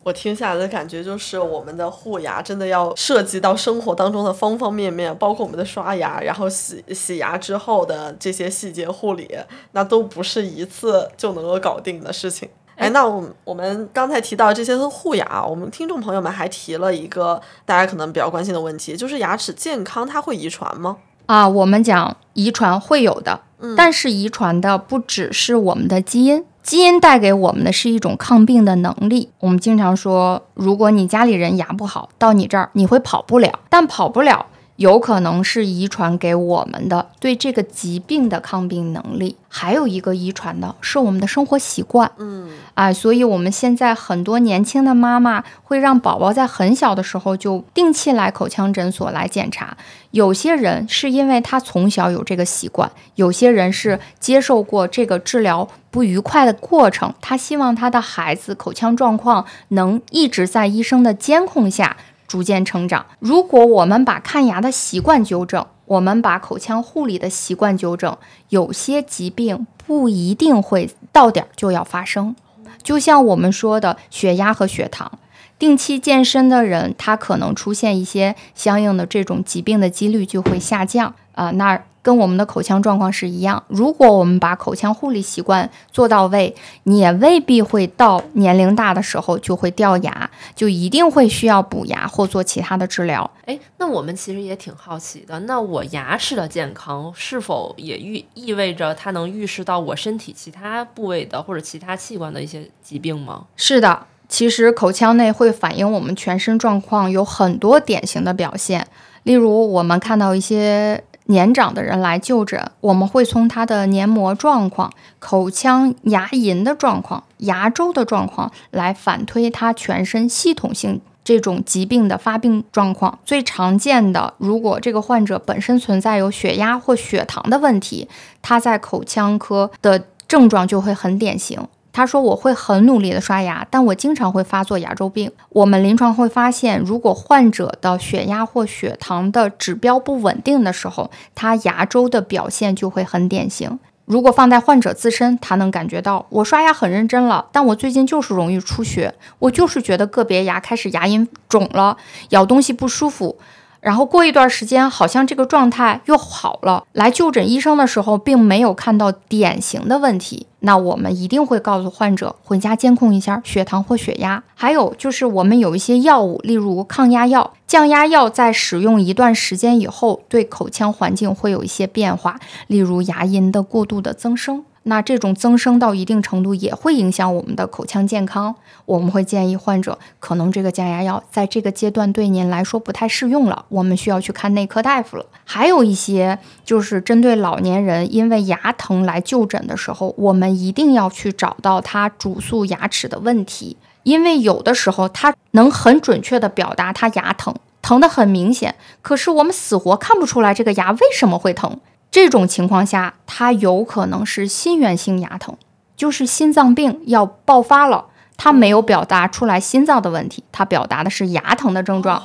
[0.06, 9.28] 我听下来的感觉就是，我们的护牙真的要涉及到生活当中的方方面面，包括我们的刷牙，然后洗洗牙之后的这些细节护理，
[9.72, 12.48] 那都不是一次就能够搞定的事情。
[12.76, 20.98] 哎，那我我们刚才提到这些护牙，我们听众朋友们还提了一个大家可能比较关心的问题，就是牙齿健康它会遗传吗？
[21.26, 23.40] 啊，我们讲遗传会有的，
[23.76, 26.44] 但是遗传的不只是我们的基因。
[26.66, 29.30] 基因带给我们的是一种抗病的能力。
[29.38, 34.46] 我们经常说，如果你家里人牙不好，到你这儿你会跑不了，但跑不了。
[34.76, 42.10] 有可能是遗传给我们的对这个疾病的抗病能力，还有一个遗传的是我们的生活习惯。
[42.18, 49.76] 嗯，哎，所以我们现在很多年轻的妈妈会让宝宝在很小的时候就定期来口腔诊所来检查。
[50.10, 61.96] 有些人是因为他从小有这个习惯，有些人是接受过这个治疗不愉快的过程，他希望他的孩子口腔状况能一直在医生的监控下。
[62.26, 63.06] 逐渐成长。
[63.18, 68.16] 如果我们把看牙的习惯纠正，我们把口腔护理的习惯纠正，
[68.48, 72.34] 有些疾病不一定会到点儿就要发生。
[72.82, 75.18] 就像我们说的血压和血糖，
[75.58, 81.50] 定期健身的人，他可能出现一些相应的这种疾病的几率就会下降啊。
[81.52, 81.82] 那。
[82.06, 93.28] 跟我们的口腔状况是一样，如果我们把口腔护理习惯做到位，你也未必会到年龄大的时候就会掉牙，就一定会需要补牙或做其他的治疗。
[93.44, 103.46] 哎，那我们其实也挺好奇的，那我牙齿的健康是否也预意味着它能预示到我身体其他部位的或者其他器官的一些疾病吗？
[103.56, 108.86] 是的，其实口腔内会反映我们全身状况有很多典型的表现，
[109.24, 111.02] 例如我们看到一些。
[111.26, 123.18] 年长的人来就诊，我们会从他的黏膜状况、口腔牙龈的状况、牙周的状况来反推他全身系统性这种疾病的发病状况。
[123.24, 128.08] 最常见的，如果这个患者本身存在有血压或血糖的问题，
[128.40, 131.60] 他在口腔科的症状就会很典型。
[131.96, 135.32] 他说：“我会很努力的刷牙，但我经常会发作牙周病。
[135.48, 143.78] 我们临床会发现，如果患者的血压或血糖的指标不稳定的时候，他牙周的表现就会很典型。
[144.04, 151.96] 如果放在患者自身，他能感觉到我刷牙很认真了，但我最近就是容易出血，我就是觉得个别牙开始牙龈肿了，
[152.28, 153.38] 咬东西不舒服。”
[153.86, 164.42] 然后过一段时间好像这个状态又好了，来就诊医生的时候并没有看到典型的问题，那我们一定会告诉患者回家监控一下血糖或血压。
[164.56, 174.64] 还有就是我们有一些药物，例如抗压药、降压药，在使用一段时间以后，对口腔环境会有一些变化，例如牙龈的过度的增生。
[174.88, 185.26] 那这种增生到一定程度也会影响我们的口腔健康，我们会建议患者，可能这个降压药在这个阶段对您来说不太适用了，我们需要去看内科大夫了。
[185.44, 201.80] 还有一些就是针对老年人因为牙疼来就诊的时候，我们一定要去找到他主诉牙齿的问题，因为有的时候他能很准确的表达他牙疼，疼得很明显，可是我们死活看不出来这个牙为什么会疼。
[202.10, 205.56] 这种情况下，它有可能是心源性牙疼，
[205.96, 212.22] 就是心脏病要爆发了，它没有表达出来心脏的问题，它表达的是牙疼的症状。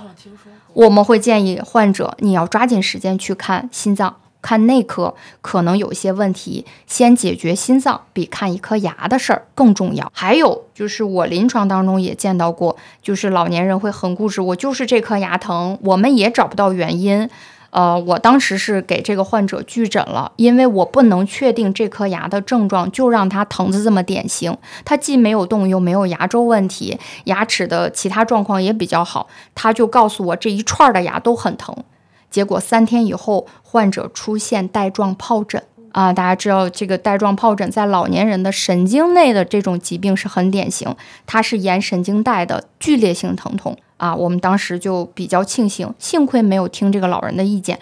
[0.73, 10.09] 我们会建议患者，你要抓紧时间去看心脏，看内科，可能有一些问题，先解决心脏比看一颗牙的事儿更重要。
[10.15, 17.29] 还有就是我临床当中也见到过，就是老年人会很固执，我就是这颗牙疼，我们也找不到原因。
[17.71, 24.55] 呃，我当时是给这个患者拒诊了，因为我不能确定这颗牙的症状，就让他疼的这么典型。
[24.85, 31.75] 他既没有动，又没有牙周问题，牙齿的其他状况也比较好，他就告诉我这一串的牙都很疼。
[32.29, 43.77] 结果三天以后，患者出现带状疱疹啊，大家知道这个带状疱疹在老年人的神经内的这种疾病是很典型，它是沿神经带的剧烈性疼痛。
[43.97, 47.77] 啊，我们当时就比较庆幸，幸亏没有听这个老人的意见。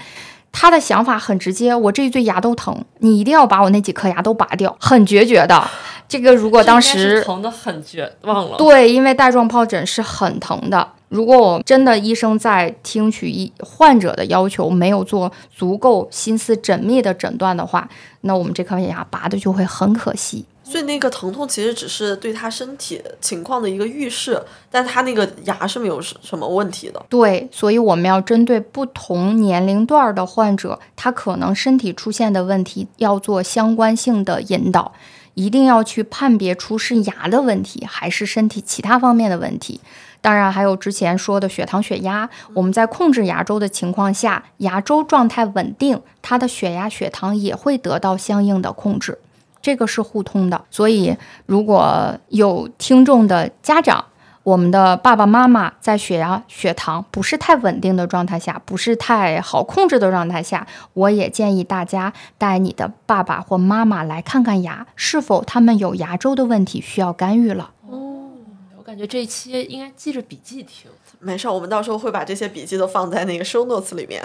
[0.52, 5.64] 他的想法很直接，我这一对牙都疼，你一定要把我那几颗牙都拔掉， 很决绝的。
[6.08, 10.94] 这个如果当时疼的很绝望了，对，因为带状疱疹是很疼的。
[11.10, 17.88] 如果我真的医生在听取医患者的要求，没有做足够心思缜密的诊断的话，
[18.22, 20.46] 那我们这颗牙拔的就会很可惜。
[20.70, 27.04] 所以那个疼痛其实只是对他身体情况的一个预示，但他那个牙是没有什么问题的。
[27.10, 34.94] 对，所以我们要针对不同年龄段的患者，他可能身体出现的问题，要做相关性的引导，
[35.34, 39.82] 一定要去判别出是牙的问题还是身体其他方面的问题。
[40.22, 49.18] 当然，还有之前说的血糖、血压，我们在控制牙周的情况下，牙周状态稳定，他的血压、血糖也会得到相应的控制。
[49.62, 54.06] 这个是互通的，所以如果有听众的家长，
[54.44, 67.72] 我们的爸爸妈妈在血压、血糖不是太稳定的状态下，不是太好控制的状态下，我也建议大家带你的爸爸或妈妈来看看牙，是否他们有牙周的问题需要干预了。
[67.88, 68.30] 哦，
[68.78, 70.90] 我感觉这一期应该记着笔记听。
[71.20, 74.24] 没事，我们到时候会把这些笔记都放在那个 show notes 里面。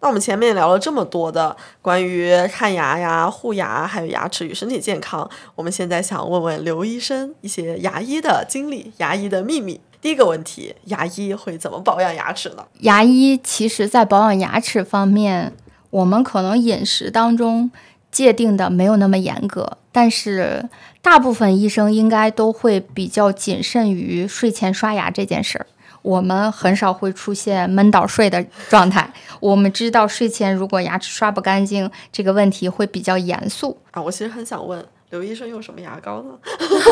[0.00, 9.80] 那我们前面聊了这么多的关于看牙呀、护牙，还有牙齿与身体健康，我们现在想问问刘医生一些牙医的经历、牙医的秘密。
[10.00, 12.64] 第一个问题，牙医会怎么保养牙齿呢？
[12.80, 15.52] 牙医其实在保养牙齿方面，
[15.90, 17.70] 我们可能饮食当中
[18.12, 20.68] 界定的没有那么严格，但是
[21.02, 25.66] 大部分医生应该都会比较谨慎于睡前刷牙这件事儿。
[26.06, 29.12] 我们很少会出现闷倒睡的状态。
[29.40, 34.00] 我们知道睡前如果牙齿刷不干净，这个问题会比较严肃啊。
[34.00, 36.30] 我其实很想问刘医生用什么牙膏呢？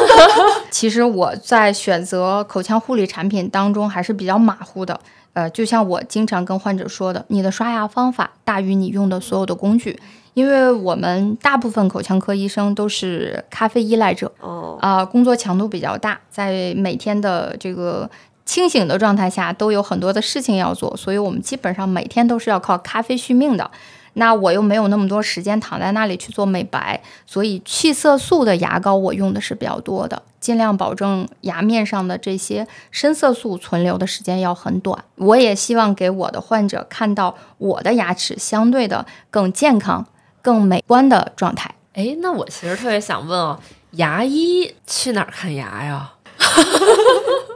[0.69, 4.99] 其实我在选择口腔护理产品当中还是比较马虎的。
[5.35, 9.97] 呃，就像我经常跟患者说的，你的刷牙方法大于你用的所有的工具，
[10.35, 14.33] 因为我们大部分口腔科医生都是咖啡依赖者。
[14.41, 14.77] 哦。
[14.81, 18.11] 啊，工作强度比较大，在每天的这个。
[18.45, 23.71] 清醒的状态下都有很多的事情要做，所以我们基本上每天都是要靠咖啡续命的。
[24.17, 35.03] 那我又没有那么多时间躺在那里去做美白，所以去色素的牙膏我用的是比较多的，尽量保证牙面上的这些深色素存留的时间要很短。
[35.17, 40.07] 我也希望给我的患者看到我的牙齿相对的更健康、
[40.41, 41.75] 更美观的状态。
[41.95, 43.59] 哎，那我其实特别想问哦，
[43.93, 46.13] 牙医去哪儿看牙呀？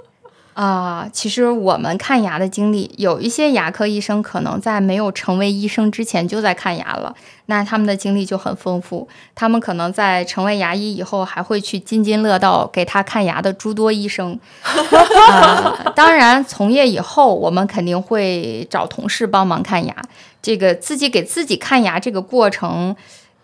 [0.58, 7.14] 啊，其实我们看牙的经历，有一些牙科医生可能在没有成为医生之前就在看牙了，
[7.46, 9.06] 那他们的经历就很丰富。
[9.36, 14.36] 他们可能在成为牙医以后，还会去津津乐道给他看牙的诸多医生。
[15.30, 19.94] 啊，当然，从业以后，我们肯定会找同事帮忙看牙。
[20.42, 22.96] 这个自己给自己看牙这个过程，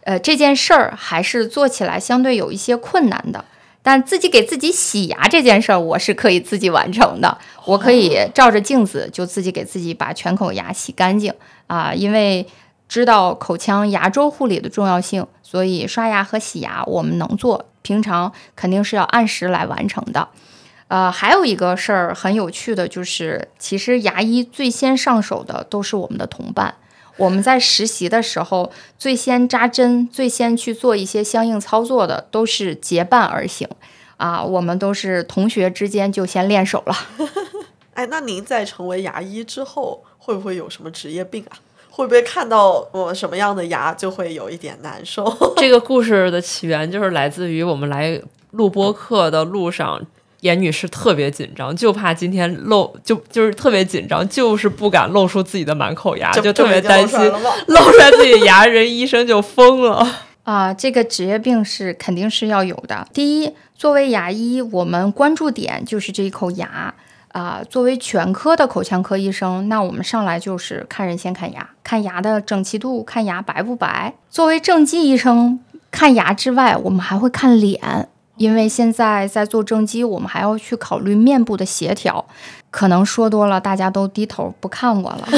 [0.02, 3.44] 呃，这件事儿还是做起来相对有一些困难的。
[3.84, 7.36] 但自己给自己洗牙这件事儿，我是可以自己完成的。
[7.66, 11.34] 我可以照着镜子就自己给自己把全口牙洗干净
[11.66, 12.46] 啊，因为
[12.88, 20.28] 知道口腔牙周护理的重要性，所以刷牙和洗牙我们能做，平常肯定是要按时来完成的。
[20.88, 26.74] 呃，还有一个事儿很有趣的就是，其实牙医最先上手的都是我们的同伴。
[27.16, 33.68] 我们在实习的时候，最先扎针、最先去做一些相应操作的，都是结伴而行，
[34.16, 36.96] 啊，我们都是同学之间就先练手了。
[37.94, 41.58] 哎，那您在成为牙医之后，会不会有什么职业病啊？
[41.88, 45.24] 会不会看到我什么样的牙就会有一点难受？
[45.56, 48.20] 这个故事的起源就是来自于我们来
[48.50, 50.04] 录播课的路上。
[50.44, 57.18] 严女士特别紧张，就怕今天露，就就是特别紧张，就是不敢露出自己的满口牙，就特别担心
[57.68, 60.06] 露出来自己牙，人医生就疯了
[60.44, 60.74] 啊！
[60.74, 63.08] 这个职业病是肯定是要有的。
[63.14, 66.92] 第一，作为牙医，我们关注点就是这一口牙
[67.28, 67.62] 啊。
[67.70, 74.12] 作为全科的口腔科医生，那我们上来就是看人先看牙，看牙的整齐度，看牙白不白。
[74.28, 75.58] 作为正畸医生，
[75.90, 78.10] 看牙之外，我们还会看脸。
[78.36, 82.24] 因为现在在做正畸，我们还要去考虑面部的协调。
[82.70, 85.28] 可能说多了，大家都低头不看我了。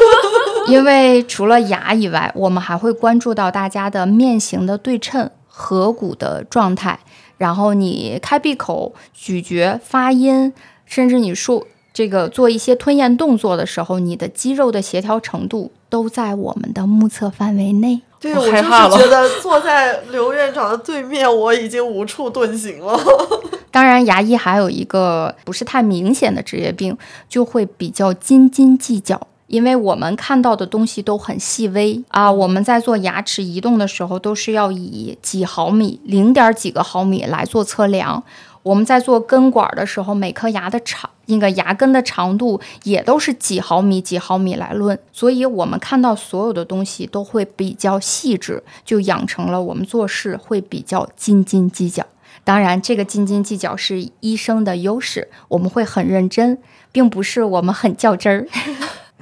[0.68, 6.98] 因为除了牙以外，我们还会关注到大家的面型的对称、颌骨的状态，
[7.38, 10.52] 然后你开闭口、咀嚼、发音，
[10.84, 18.00] 甚至你说这个做一些吞咽动作的时候，你的肌肉的协调程度都在我们的目测范围内。
[18.18, 22.98] 对，我就是觉得坐在刘院长的对面，我已经无处遁形了。
[23.70, 26.96] 当然，牙医还有一个不是太明显的职业病，
[27.28, 32.32] 就会比较斤斤计较，因为我们看到的东西都很细微啊。
[32.32, 38.24] 我们在做牙齿移动的时候，都是要以几毫米、零点几个毫米来做测量。
[38.64, 52.06] 我们在做根管的时候，每颗牙的长，那个牙根的长度也都是几毫米、几毫米来论，所以我们看到所有的东西都会比较细致，就养成了我们做事会比较斤斤计较。
[52.42, 56.58] 当然，这个斤斤计较是医生的优势，我们会很认真，
[56.90, 58.48] 并不是我们很较真儿。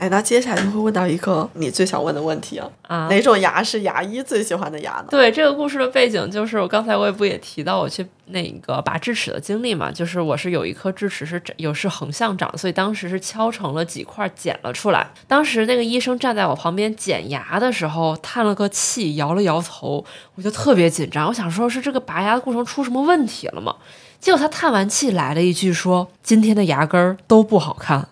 [0.03, 5.07] 哎，那接下来就会问到一个你最想问的问题啊，啊，哪种牙是牙医最喜欢的牙呢？
[5.09, 15.09] 对，这个故事的背景就是我刚才我也不也提到我去那个拔智齿的经历嘛，就是我是有一颗智齿是有是横向长，所以当时是敲成了几块剪了出来。
[15.29, 23.77] 当时那个医生站在我旁边剪牙的时候叹了个气，摇了摇头，我就特别紧张，我想说是这个拔牙的过程出什么问题了吗？
[24.19, 28.09] 结果他叹完气来了一句说：“今天的牙根儿都不好看。”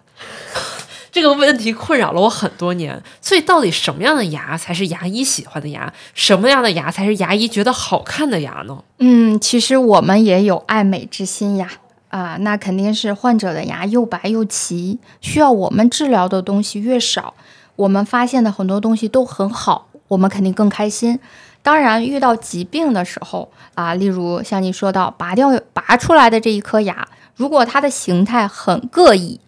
[1.13, 5.93] 这个问题困扰了我很多年，所以到底什么样的牙才是牙医喜欢的牙？
[6.15, 8.83] 什么样的牙才是牙医觉得好看的牙呢？
[8.99, 11.69] 嗯，其实我们也有爱美之心呀，
[12.11, 17.35] 啊，那肯定是患者的牙又白又齐，需要我们治疗的东西越少，
[17.75, 21.19] 我们发现的很多东西都很好，我们肯定更开心。
[21.63, 29.41] 当然，遇到疾病的时候啊，例如像你说到拔掉拔出来的这一颗牙，如果它的形态很各异。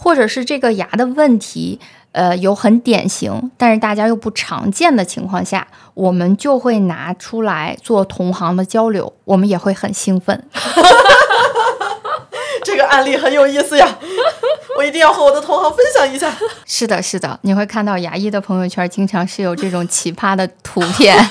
[0.00, 1.80] 或者是这个牙的问题，
[2.12, 10.48] 呃，有很典型，但是大家又不常见的情况下，我们就会拿出来做同行的交流，我们也会很兴奋。
[12.62, 13.98] 这个案例很有意思呀，
[14.78, 16.32] 我一定要和我的同行分享一下。
[16.64, 21.18] 是的，是的，你会看到牙医的朋友圈经常是有这种奇葩的图片。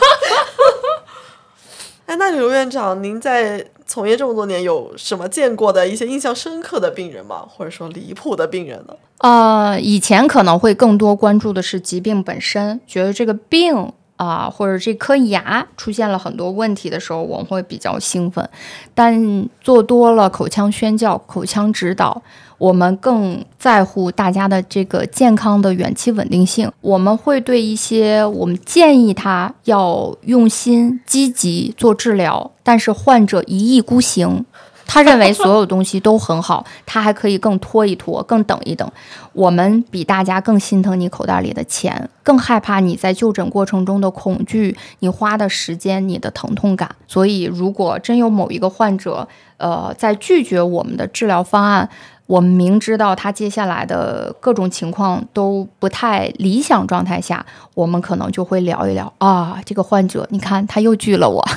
[2.05, 3.65] 哎，那刘院长，您在？
[3.87, 7.45] 从业这么多年，有什么见过的一些印象深刻的病人吗？
[7.47, 8.93] 或者说离谱的病人呢？
[9.19, 18.47] 呃，以前可能会更多关注的是疾病本身，觉得这个病啊，或者这颗牙出现了很多问题的时候，我们会比较兴奋。
[18.93, 22.21] 但做多了口腔宣教、口腔指导。
[22.57, 26.71] 我们更在乎大家的这个健康的远期稳定性。
[26.81, 34.43] 我们会对一些我们建议他要用心积极做治疗，但是患者一意孤行，
[34.87, 38.89] 他认为所有东西都很好， 他还可以更拖一拖，更等一等。
[39.33, 46.89] 我们比大家更心疼你口袋里的钱，更害怕你在就诊过程中的恐惧，你花的时间，你的疼痛感。
[47.07, 49.27] 所以，如果真有某一个患者，
[49.57, 51.87] 呃，在拒绝我们的治疗方案。
[52.27, 61.43] 我们明知道他接下来的各种情况都不太理想状态下，我们可能就会聊一聊啊，这个患者，你看他又拒了我。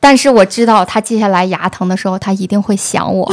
[0.00, 3.32] 但是我知道他接下来牙疼的时候，他一定会想我。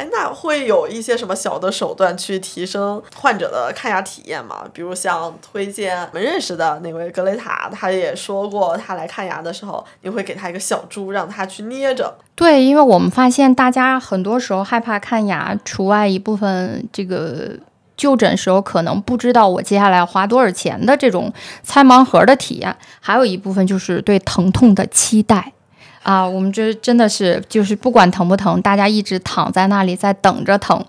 [0.00, 4.64] 哎，那会有一些什么小的手段去提升患者的看牙体验吗？
[4.72, 12.16] 比如像推荐我们认识的那位格雷塔，他也说过，他来看牙的时候，你会给他一个小猪，让他去捏着。
[12.34, 17.50] 对，因为我们发现大家很多时候害怕看牙，除外一部分这个
[17.94, 21.30] 就诊时候可能不知道我接下来要花多少钱的这种
[21.62, 25.52] 猜盲盒的体验，还有一部分就是对疼痛的期待。
[26.02, 30.82] 啊，我们这真的是就是不管疼不疼，大家一直躺在那里在等着疼。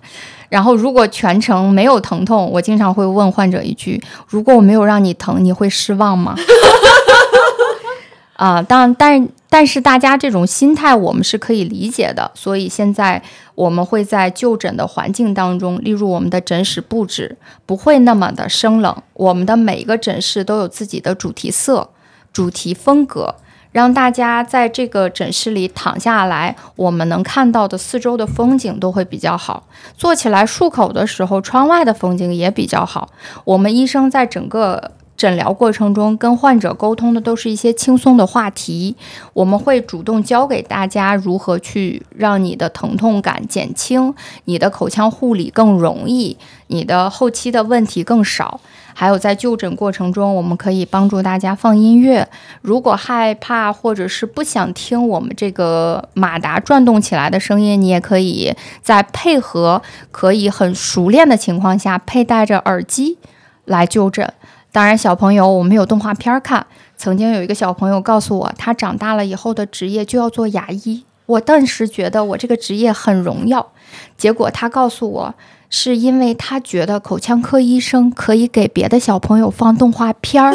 [0.48, 6.36] 然后如果全程没有疼痛，我经常会问患者一句：如果我没有让你疼，你会失望吗？
[8.36, 12.32] 啊，当但但是大家这种心态我们是可以理解的。
[12.34, 13.22] 所以现在
[13.54, 21.90] 我们会在就诊的环境当中，例如我们的诊室布置不会那么的生冷，我们的每一个诊室都有自己的主题色、
[22.34, 23.36] 主题风格。
[23.72, 29.64] 让大家在这个诊室里躺下来，我们能看到的四周的风景都会比较好。
[29.98, 33.10] 坐起来漱口的时候，窗外的风景也比较好。
[33.46, 38.96] 我们医生在整个诊疗过程中跟患者沟通的都是一些轻松的话题。
[39.34, 44.14] 我们会主动教给大家如何去让你的疼痛感减轻，
[44.46, 48.60] 你的口腔护理更容易，你的后期的问题更少。
[48.94, 52.28] 还有在就诊过程中，我们可以帮助大家放音乐。
[52.62, 59.82] 如果害怕或者是不想听我们这个马达转动起来的声音，你也可以在配合
[60.12, 63.18] 可以很熟练的情况下，佩戴着耳机
[63.66, 64.32] 来就诊。
[64.72, 66.66] 当然，小朋友我们有动画片看。
[66.98, 71.04] 曾经有一个小朋友告诉我，他长大了以后的职业就要做牙医。
[71.26, 73.72] 我顿时觉得我这个职业很荣耀。
[74.18, 75.36] 结果他告诉我。
[75.74, 80.54] 是因为他觉得口腔科医生可以给别的小朋友放动画片儿，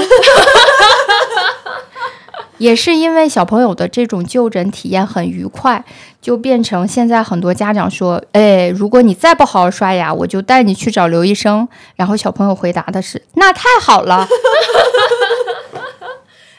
[2.59, 5.83] 也是因为小朋友的这种就诊体验很愉快，
[6.21, 14.29] 就变成现在很多家长说：“哎，如果你再不好好刷牙，我就带你去找刘医生。”然后小朋友回答的是：“那太好了。”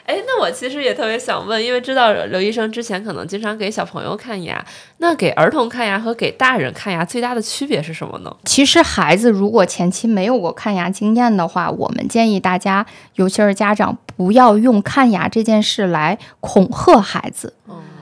[0.08, 4.64] 哎，那我其实也特别想问，因为知道刘医生之前可能经常给小朋友看牙，
[4.96, 8.34] 那给儿童看牙和给大人看牙最大的区别是什么呢？
[8.46, 12.86] 其实孩子如果前期没有过看牙经验的话，我们建议大家，
[13.16, 17.52] 尤其是家长，不要用看牙这件事来恐吓孩子。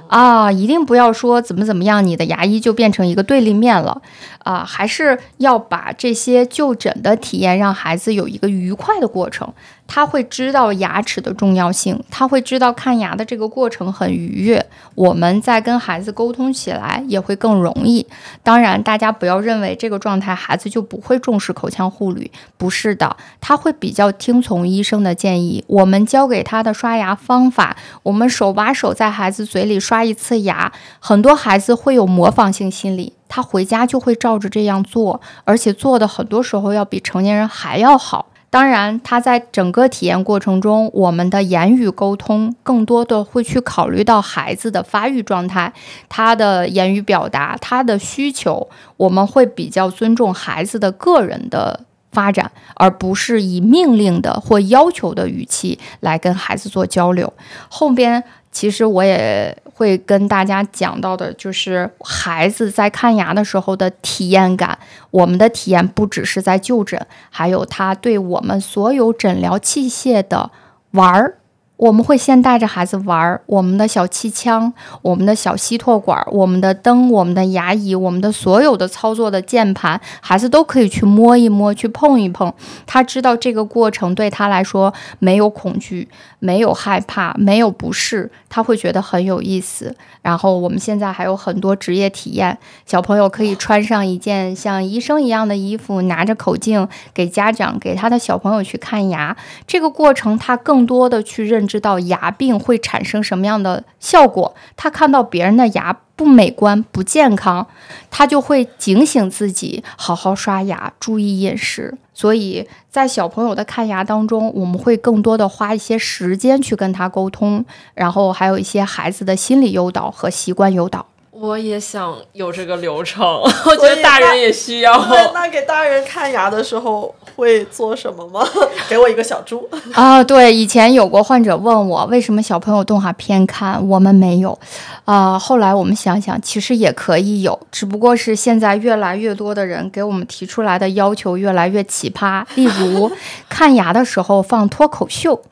[0.09, 4.01] 啊，一定不要说怎么怎么样，你的牙医就变成一个对立面了
[4.47, 4.65] 啊！
[4.65, 9.53] 还是要把这些就诊的体验让孩子有一个愉快的过程。
[9.89, 14.67] 他会知道牙齿的重要性，他会知道看牙的这个过程很愉悦。
[14.97, 18.05] 我们在跟孩子沟通起来也会更容易。
[18.43, 25.65] 当然，大家不要认为这个状态孩子就不会重视口腔护理，不是的，他会比较听从医生的建议。
[25.69, 38.27] 我们教给他的刷牙方法，我们手把手在孩子嘴里刷一次牙，很多孩子会有模仿性心理，他回家就会照着这样做，而且做的很多时候要比成年人还要好。
[38.49, 45.72] 当然，他在整个体验过程中，我们的言语沟通更多的会去考虑到孩子的发育状态，
[46.09, 51.81] 他的言语表达，他的需求，我们会比较尊重孩子的个人的
[52.12, 57.33] 发展，而不是以命令的或要求的语气来跟孩子做交流。
[57.68, 58.24] 后边。
[58.53, 64.79] 其实我也会跟大家讲到的，就是孩子在看牙的时候的体验感。
[65.11, 70.51] 我们的体验不只是在就诊，还有他对我们所有诊疗器械的
[70.93, 71.37] 玩儿。
[71.77, 74.72] 我们会先带着孩子玩我们的小气枪、
[75.03, 82.51] 我们的小吸唾管、我们的灯、我们的牙椅、我们的所有的操作的键盘，孩子都可以去摸一摸、去碰一碰。
[82.87, 86.09] 他知道这个过程对他来说没有恐惧、
[86.39, 89.95] 没有害怕、没有不适，他会觉得很有意思。
[90.22, 92.57] 然后我们现在还有很多职业体验，
[92.87, 99.37] 小朋友可以穿上一件像医生一样的衣服，拿着口径给家长、给他的小朋友去看牙。
[99.66, 101.66] 这个过程他更多的去认。
[101.67, 107.67] 知道牙病会产生什么样的效果，他看到别人的牙不美观、不健康，
[108.11, 111.97] 他就会警醒自己，好好刷牙，注意饮食。
[112.14, 117.64] 所以在小朋友的看牙当中，我们会更多的花一些时间去跟他沟通，
[117.95, 121.05] 然后还有一些孩子的心理诱导和习惯诱导。
[121.39, 124.99] 我也想有这个流程， 我觉得大人也需要。
[125.34, 128.43] 那给大人看牙的时候会做什么吗？
[128.89, 130.24] 给我一个小猪 啊！
[130.24, 134.59] 对，以前有过患者问我，为什么小朋友动画片看我们没有？
[135.05, 143.12] 啊，后来我们想想，其实也可以有，只不过是现在越来越多的人给我们提出来的要求越来越奇葩，例如
[143.49, 145.43] 看牙的时候放脱口秀。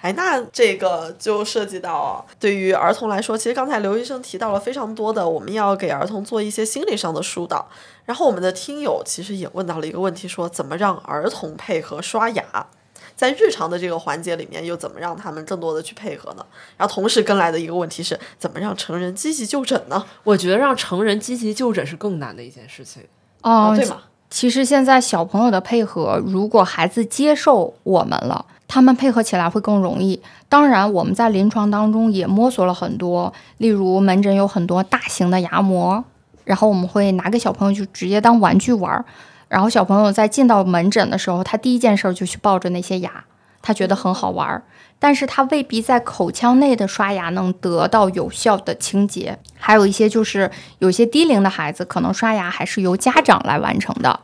[0.00, 7.68] 哎，那这个就涉及到对于儿童来说，其实刚才刘医生提到了非常多的，我们要给儿童做一些心理上的疏导。
[8.04, 12.66] 然后我们的听友其实也问到了一个问题，说怎么让儿童配合刷牙，
[13.16, 16.46] 在日常的这个环节里面，又怎么让他们更多的去配合呢？
[16.76, 20.06] 然后同时跟来的一个问题是，怎么让成人积极就诊呢？
[20.22, 23.02] 我觉得让成人积极就诊是更难的一件事情。
[23.42, 24.02] 哦，对吗？
[24.30, 30.22] 其实现在小朋友的配合，如果孩子接受我们了，他们配合起来会更容易。
[30.48, 36.04] 当然，我们在临床当中也摸索了很多，例如门诊有很多大型的牙模，
[36.44, 39.04] 然后我们会拿给小朋友就直接当玩具玩儿。
[39.48, 43.24] 然后小朋友在进到门诊的时候，他第一件事就去抱着那些牙，
[43.62, 44.62] 他觉得很好玩儿。
[44.98, 50.50] 但是他未必在口腔内的刷牙能得到有效的清洁，还有一些就是
[50.80, 54.20] 有些低龄的孩子可能刷牙还是由家长来完成的。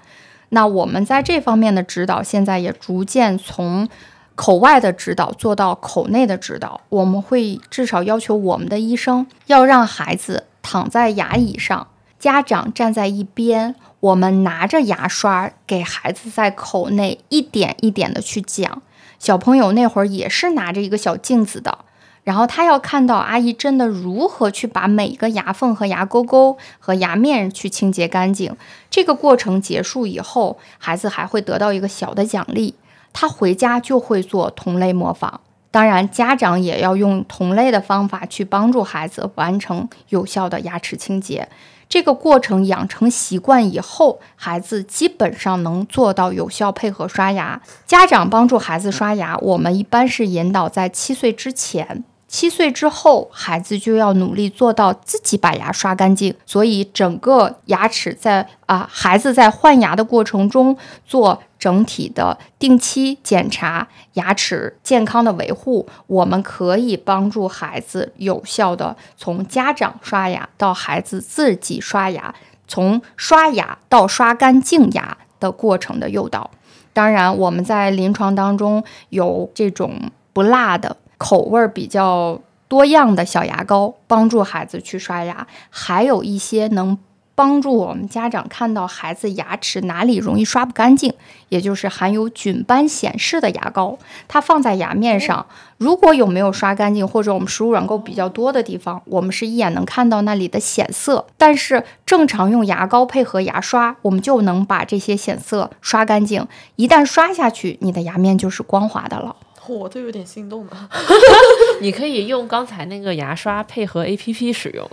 [0.48, 3.88] 那我们在这方面的指导，现在也逐渐从
[4.34, 6.80] 口外的指导做到口内的指导。
[6.88, 11.86] 我们会至少要求我们的医生要让孩子躺在牙椅上，
[12.18, 18.82] 家长站在一边，我们拿着牙刷给孩子在口内一点一点的去讲。
[19.18, 21.78] 小朋友那会儿也是拿着一个小镜子的，
[22.24, 28.54] 然后他要看到阿姨真的如何去把每一个牙缝和牙沟沟和牙面去清洁干净。
[28.90, 32.74] 这个过程结束以后，孩子还会得到一个小的奖励，
[33.14, 35.40] 他回家就会做同类模仿。
[35.70, 41.48] 当然，家长也要用同类的方法去帮助孩子完成有效的牙齿清洁。
[41.88, 47.60] 这个过程养成习惯以后，孩子基本上能做到有效配合刷牙。
[47.86, 52.04] 家长帮助孩子刷牙，我们一般是引导在七岁之前。
[52.36, 56.34] 七岁之后，孩子就要努力做到自己把牙刷干净。
[56.44, 60.76] 所以，整个牙齿在啊，孩子在换牙的过程中
[61.06, 72.34] 做整体的定期检查，牙齿健康的维护，我们可以帮助孩子有效的从家长刷牙到孩子自己刷牙，
[72.66, 76.50] 从刷牙到刷干净牙的过程的诱导。
[76.92, 80.96] 当然，我们在临床当中有这种不辣的。
[81.24, 86.98] 口味比较多样的小牙膏，帮助孩子去刷牙；还有一些能
[87.34, 91.14] 帮助我们家长看到孩子牙齿哪里容易刷不干净，
[91.48, 93.98] 也就是含有菌斑显示的牙膏。
[94.28, 95.46] 它放在牙面上，
[95.78, 101.24] 如果有没有刷干净，或者我们食物软垢比较多的地方，我们是一眼能看到那里的显色。
[101.38, 106.46] 但是正常用牙膏配合牙刷，我们就能把这些显色刷干净。
[106.76, 109.34] 一旦刷下去，你的牙面就是光滑的了。
[109.72, 110.88] 我都有点心动了。
[111.80, 114.90] 你可以用刚才那个牙刷配合 A P P 使用。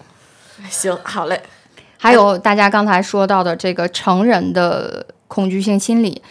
[0.69, 1.41] 行，好嘞。
[1.97, 6.21] 还有大家刚才说到的这个成人的恐惧性心理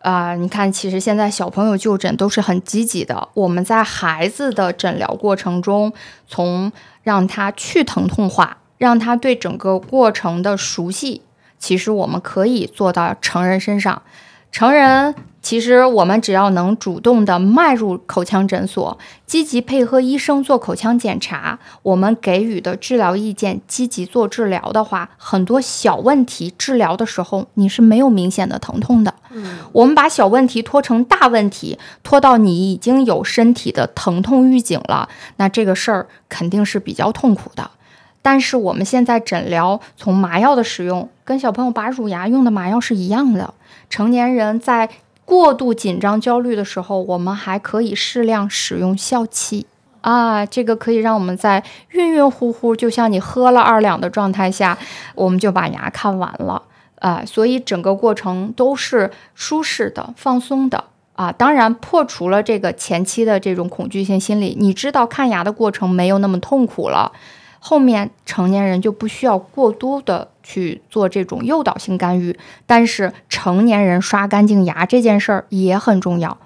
[0.00, 3.28] 啊，你看，其实现在小朋友就诊都是很积极的。
[3.34, 5.92] 我们在孩子的诊疗过程中，
[6.26, 6.72] 从
[7.02, 11.22] 让他去疼痛化，让他对整个过程的熟悉，
[11.58, 14.02] 其实我们可以做到成人身上。
[14.50, 29.14] 成人其实我们只要能主动的迈入口腔诊所，积极配合医生做口腔检查，我们给予的治疗意见，积极做治疗的话，很多小问题治疗的时候你是没有明显的疼痛的。
[29.30, 37.70] 嗯，我们把小问题拖成大问题，拖到你已经有身体的疼痛预警了，那这个事儿肯定是比较痛苦的。
[38.22, 43.54] 但是我们现在诊疗从麻药的使用，跟小朋友拔乳牙用的麻药是一样的。
[43.88, 44.90] 成年人在
[45.30, 49.64] 过度紧张、焦虑的时候，我们还可以适量使用笑气
[50.00, 54.76] 啊，这个可以让我们在晕晕乎乎，就像你喝了二两的状态下，
[55.14, 56.60] 我们就把牙看完了
[56.96, 57.22] 啊。
[57.24, 60.82] 所以整个过程都是舒适的、放松的
[61.14, 61.30] 啊。
[61.30, 67.12] 当然，破除了这个前期的这种恐惧性心理，你知道看牙的过程没有那么痛苦了。
[67.60, 72.36] 后面成年人就不需要过多的去做这种诱导性干预，
[72.66, 76.36] 但是成年人刷干净牙这件事儿也很重要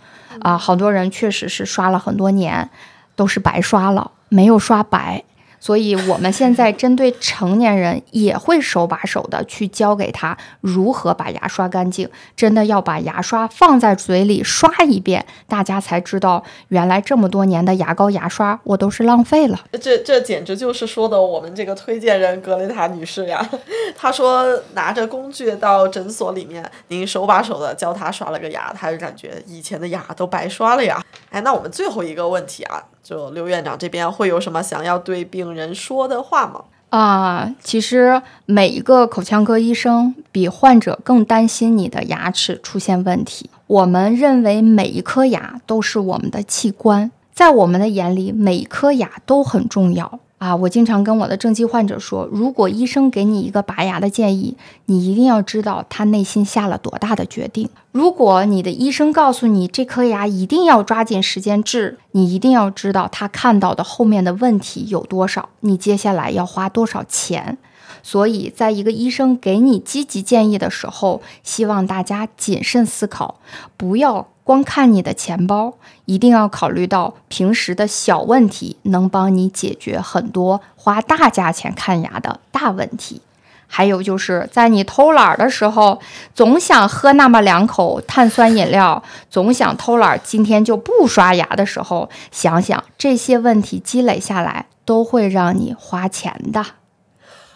[0.41, 0.59] 啊！
[0.59, 2.69] 好多人确实是刷了很多年，
[3.15, 5.23] 都是白刷了，没有刷白。
[5.65, 12.07] 所以，我们现在针对成年人也会手把手的去教给他如何把牙刷干净。
[12.37, 19.59] 真的要把牙刷放在嘴里刷一遍，大家才知道原来这么多年的牙膏、牙刷我都是浪费了。
[19.81, 23.49] 这这简直就是说的我们这个推荐人格雷塔女士呀。
[23.97, 24.45] 她说
[24.75, 31.03] 拿着工具到诊所里面，您手把手的教她刷了个牙，她就感觉以前的牙都白刷了呀。
[31.31, 32.85] 哎，那我们最后一个问题啊。
[33.05, 36.65] 就刘院长这边会有什么想要对病人说的话吗？
[36.89, 43.51] 啊，其实每一个口腔科医生比患者更担心你的牙齿出现问题。
[43.67, 50.55] 我们认为每一颗牙都是我们的器官，在我们的眼里，每一颗牙都很重要啊！
[50.55, 57.71] 我经常跟我的正畸患者说，如果医生给你一个拔牙的建议，你一定要知道他内心下了多大的决定。
[57.93, 67.57] 如果你的医生告诉你这颗牙一定要抓紧时间治，你一定要知道他看到的后面的问题有多少，你接下来要花多少钱。
[68.03, 73.37] 所以，在一个医生给你积极建议的时候，希望大家谨慎思考，
[73.79, 75.75] 不要光看你的钱包，
[76.05, 83.23] 一定要考虑到平时的小问题，能帮你解决很多花大价钱看牙的大问题。
[83.67, 85.99] 还有就是在你偷懒的时候，
[86.35, 96.65] 总想喝那么两口碳酸饮料，总想偷懒今天就不刷牙的时候，想想这些问题积累下来，都会让你花钱的。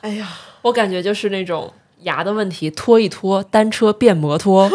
[0.00, 0.28] 哎呀，
[0.62, 4.68] 我感觉就是那种牙的问题，拖一拖，单车变摩托。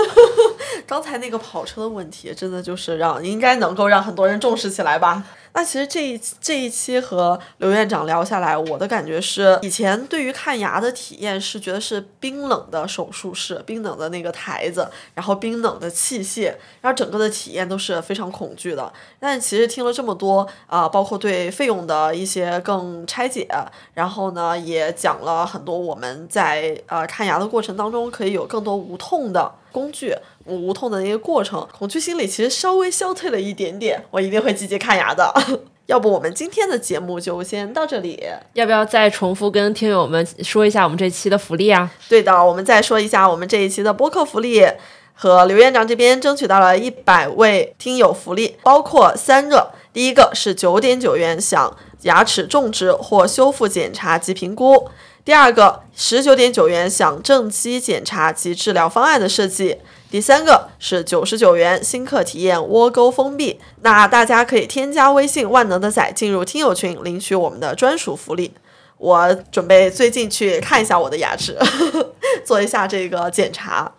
[0.93, 5.23] 刚才那个跑车的问题，真的就是让应该能够让很多人重视起来吧。
[5.55, 18.93] 那其实这一这一期和刘院长聊下来，我的感觉是，以前对于看牙的体验是觉得是冰冷的手术室，冰冷的那个台子，然后冰冷的器械，然后整个的体验都是非常恐惧的。
[19.19, 23.47] 但其实听了这么多啊，包括对费用的一些更拆解，
[23.95, 30.15] 然后呢也讲了很多我们在呃看牙的过程当中可以有更多无痛的工具。
[30.45, 34.03] 无痛的那个过程，恐惧心理其实稍微消退了一点点。
[34.11, 35.33] 我一定会积极看牙的。
[35.87, 38.23] 要不我们今天的节目就先到这里。
[38.53, 41.91] 要不要再重复跟听友们说一下我们这期的福利啊？
[42.07, 44.65] 对的，我们再说一下我们这一期的播客福利，
[45.13, 49.71] 和刘院长这边争取到了一百位听友福利，包括三个。
[49.91, 54.89] 第一个是九点九元享牙齿种植或修复检查及评估。
[55.26, 59.78] 第二个十九点九元享正畸检查及治疗方案的设计。
[60.11, 68.53] 第三个是九十九元新客体验窝沟封闭，那大家可以添加微信万能的仔进入听友群领取我们的专属福利。
[68.97, 71.57] 我准备最近去看一下我的牙齿，
[72.43, 73.89] 做一下这个检查。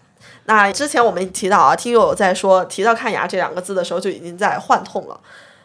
[0.45, 5.19] 那之前我们提到啊，听友在说提到看牙这两个字的时候就已经在幻痛了。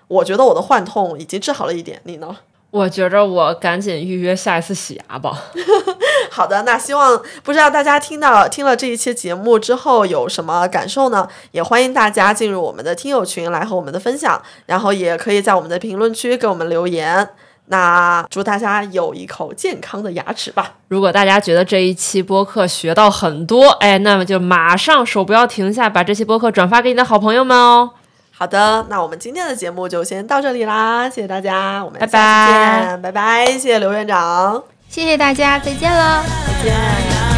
[0.08, 2.36] 我觉得我的幻痛已经治好了一点，你呢？
[2.72, 5.46] 我觉着我赶紧预约下一次洗牙吧。
[6.30, 11.28] 好的，那希望不知道大家听到听了这一期节目之后有什么感受呢？
[11.52, 17.30] 也欢迎大家进入我们的听友群来和我们的分享，然后也可以在我们的评论区给我们留言。
[17.72, 20.74] 那祝大家有一口健康的牙齿吧！
[20.88, 27.92] 如果大家觉得这一期播客学到很多，哎，那么就马上手不要停下，把这期播客转发给你的好朋友们哦。
[28.40, 37.29] 好的，那我们今天的节目就先到这里啦，谢谢大家，我们下次见，拜拜，谢谢刘院长，谢谢大家，再见了，再见。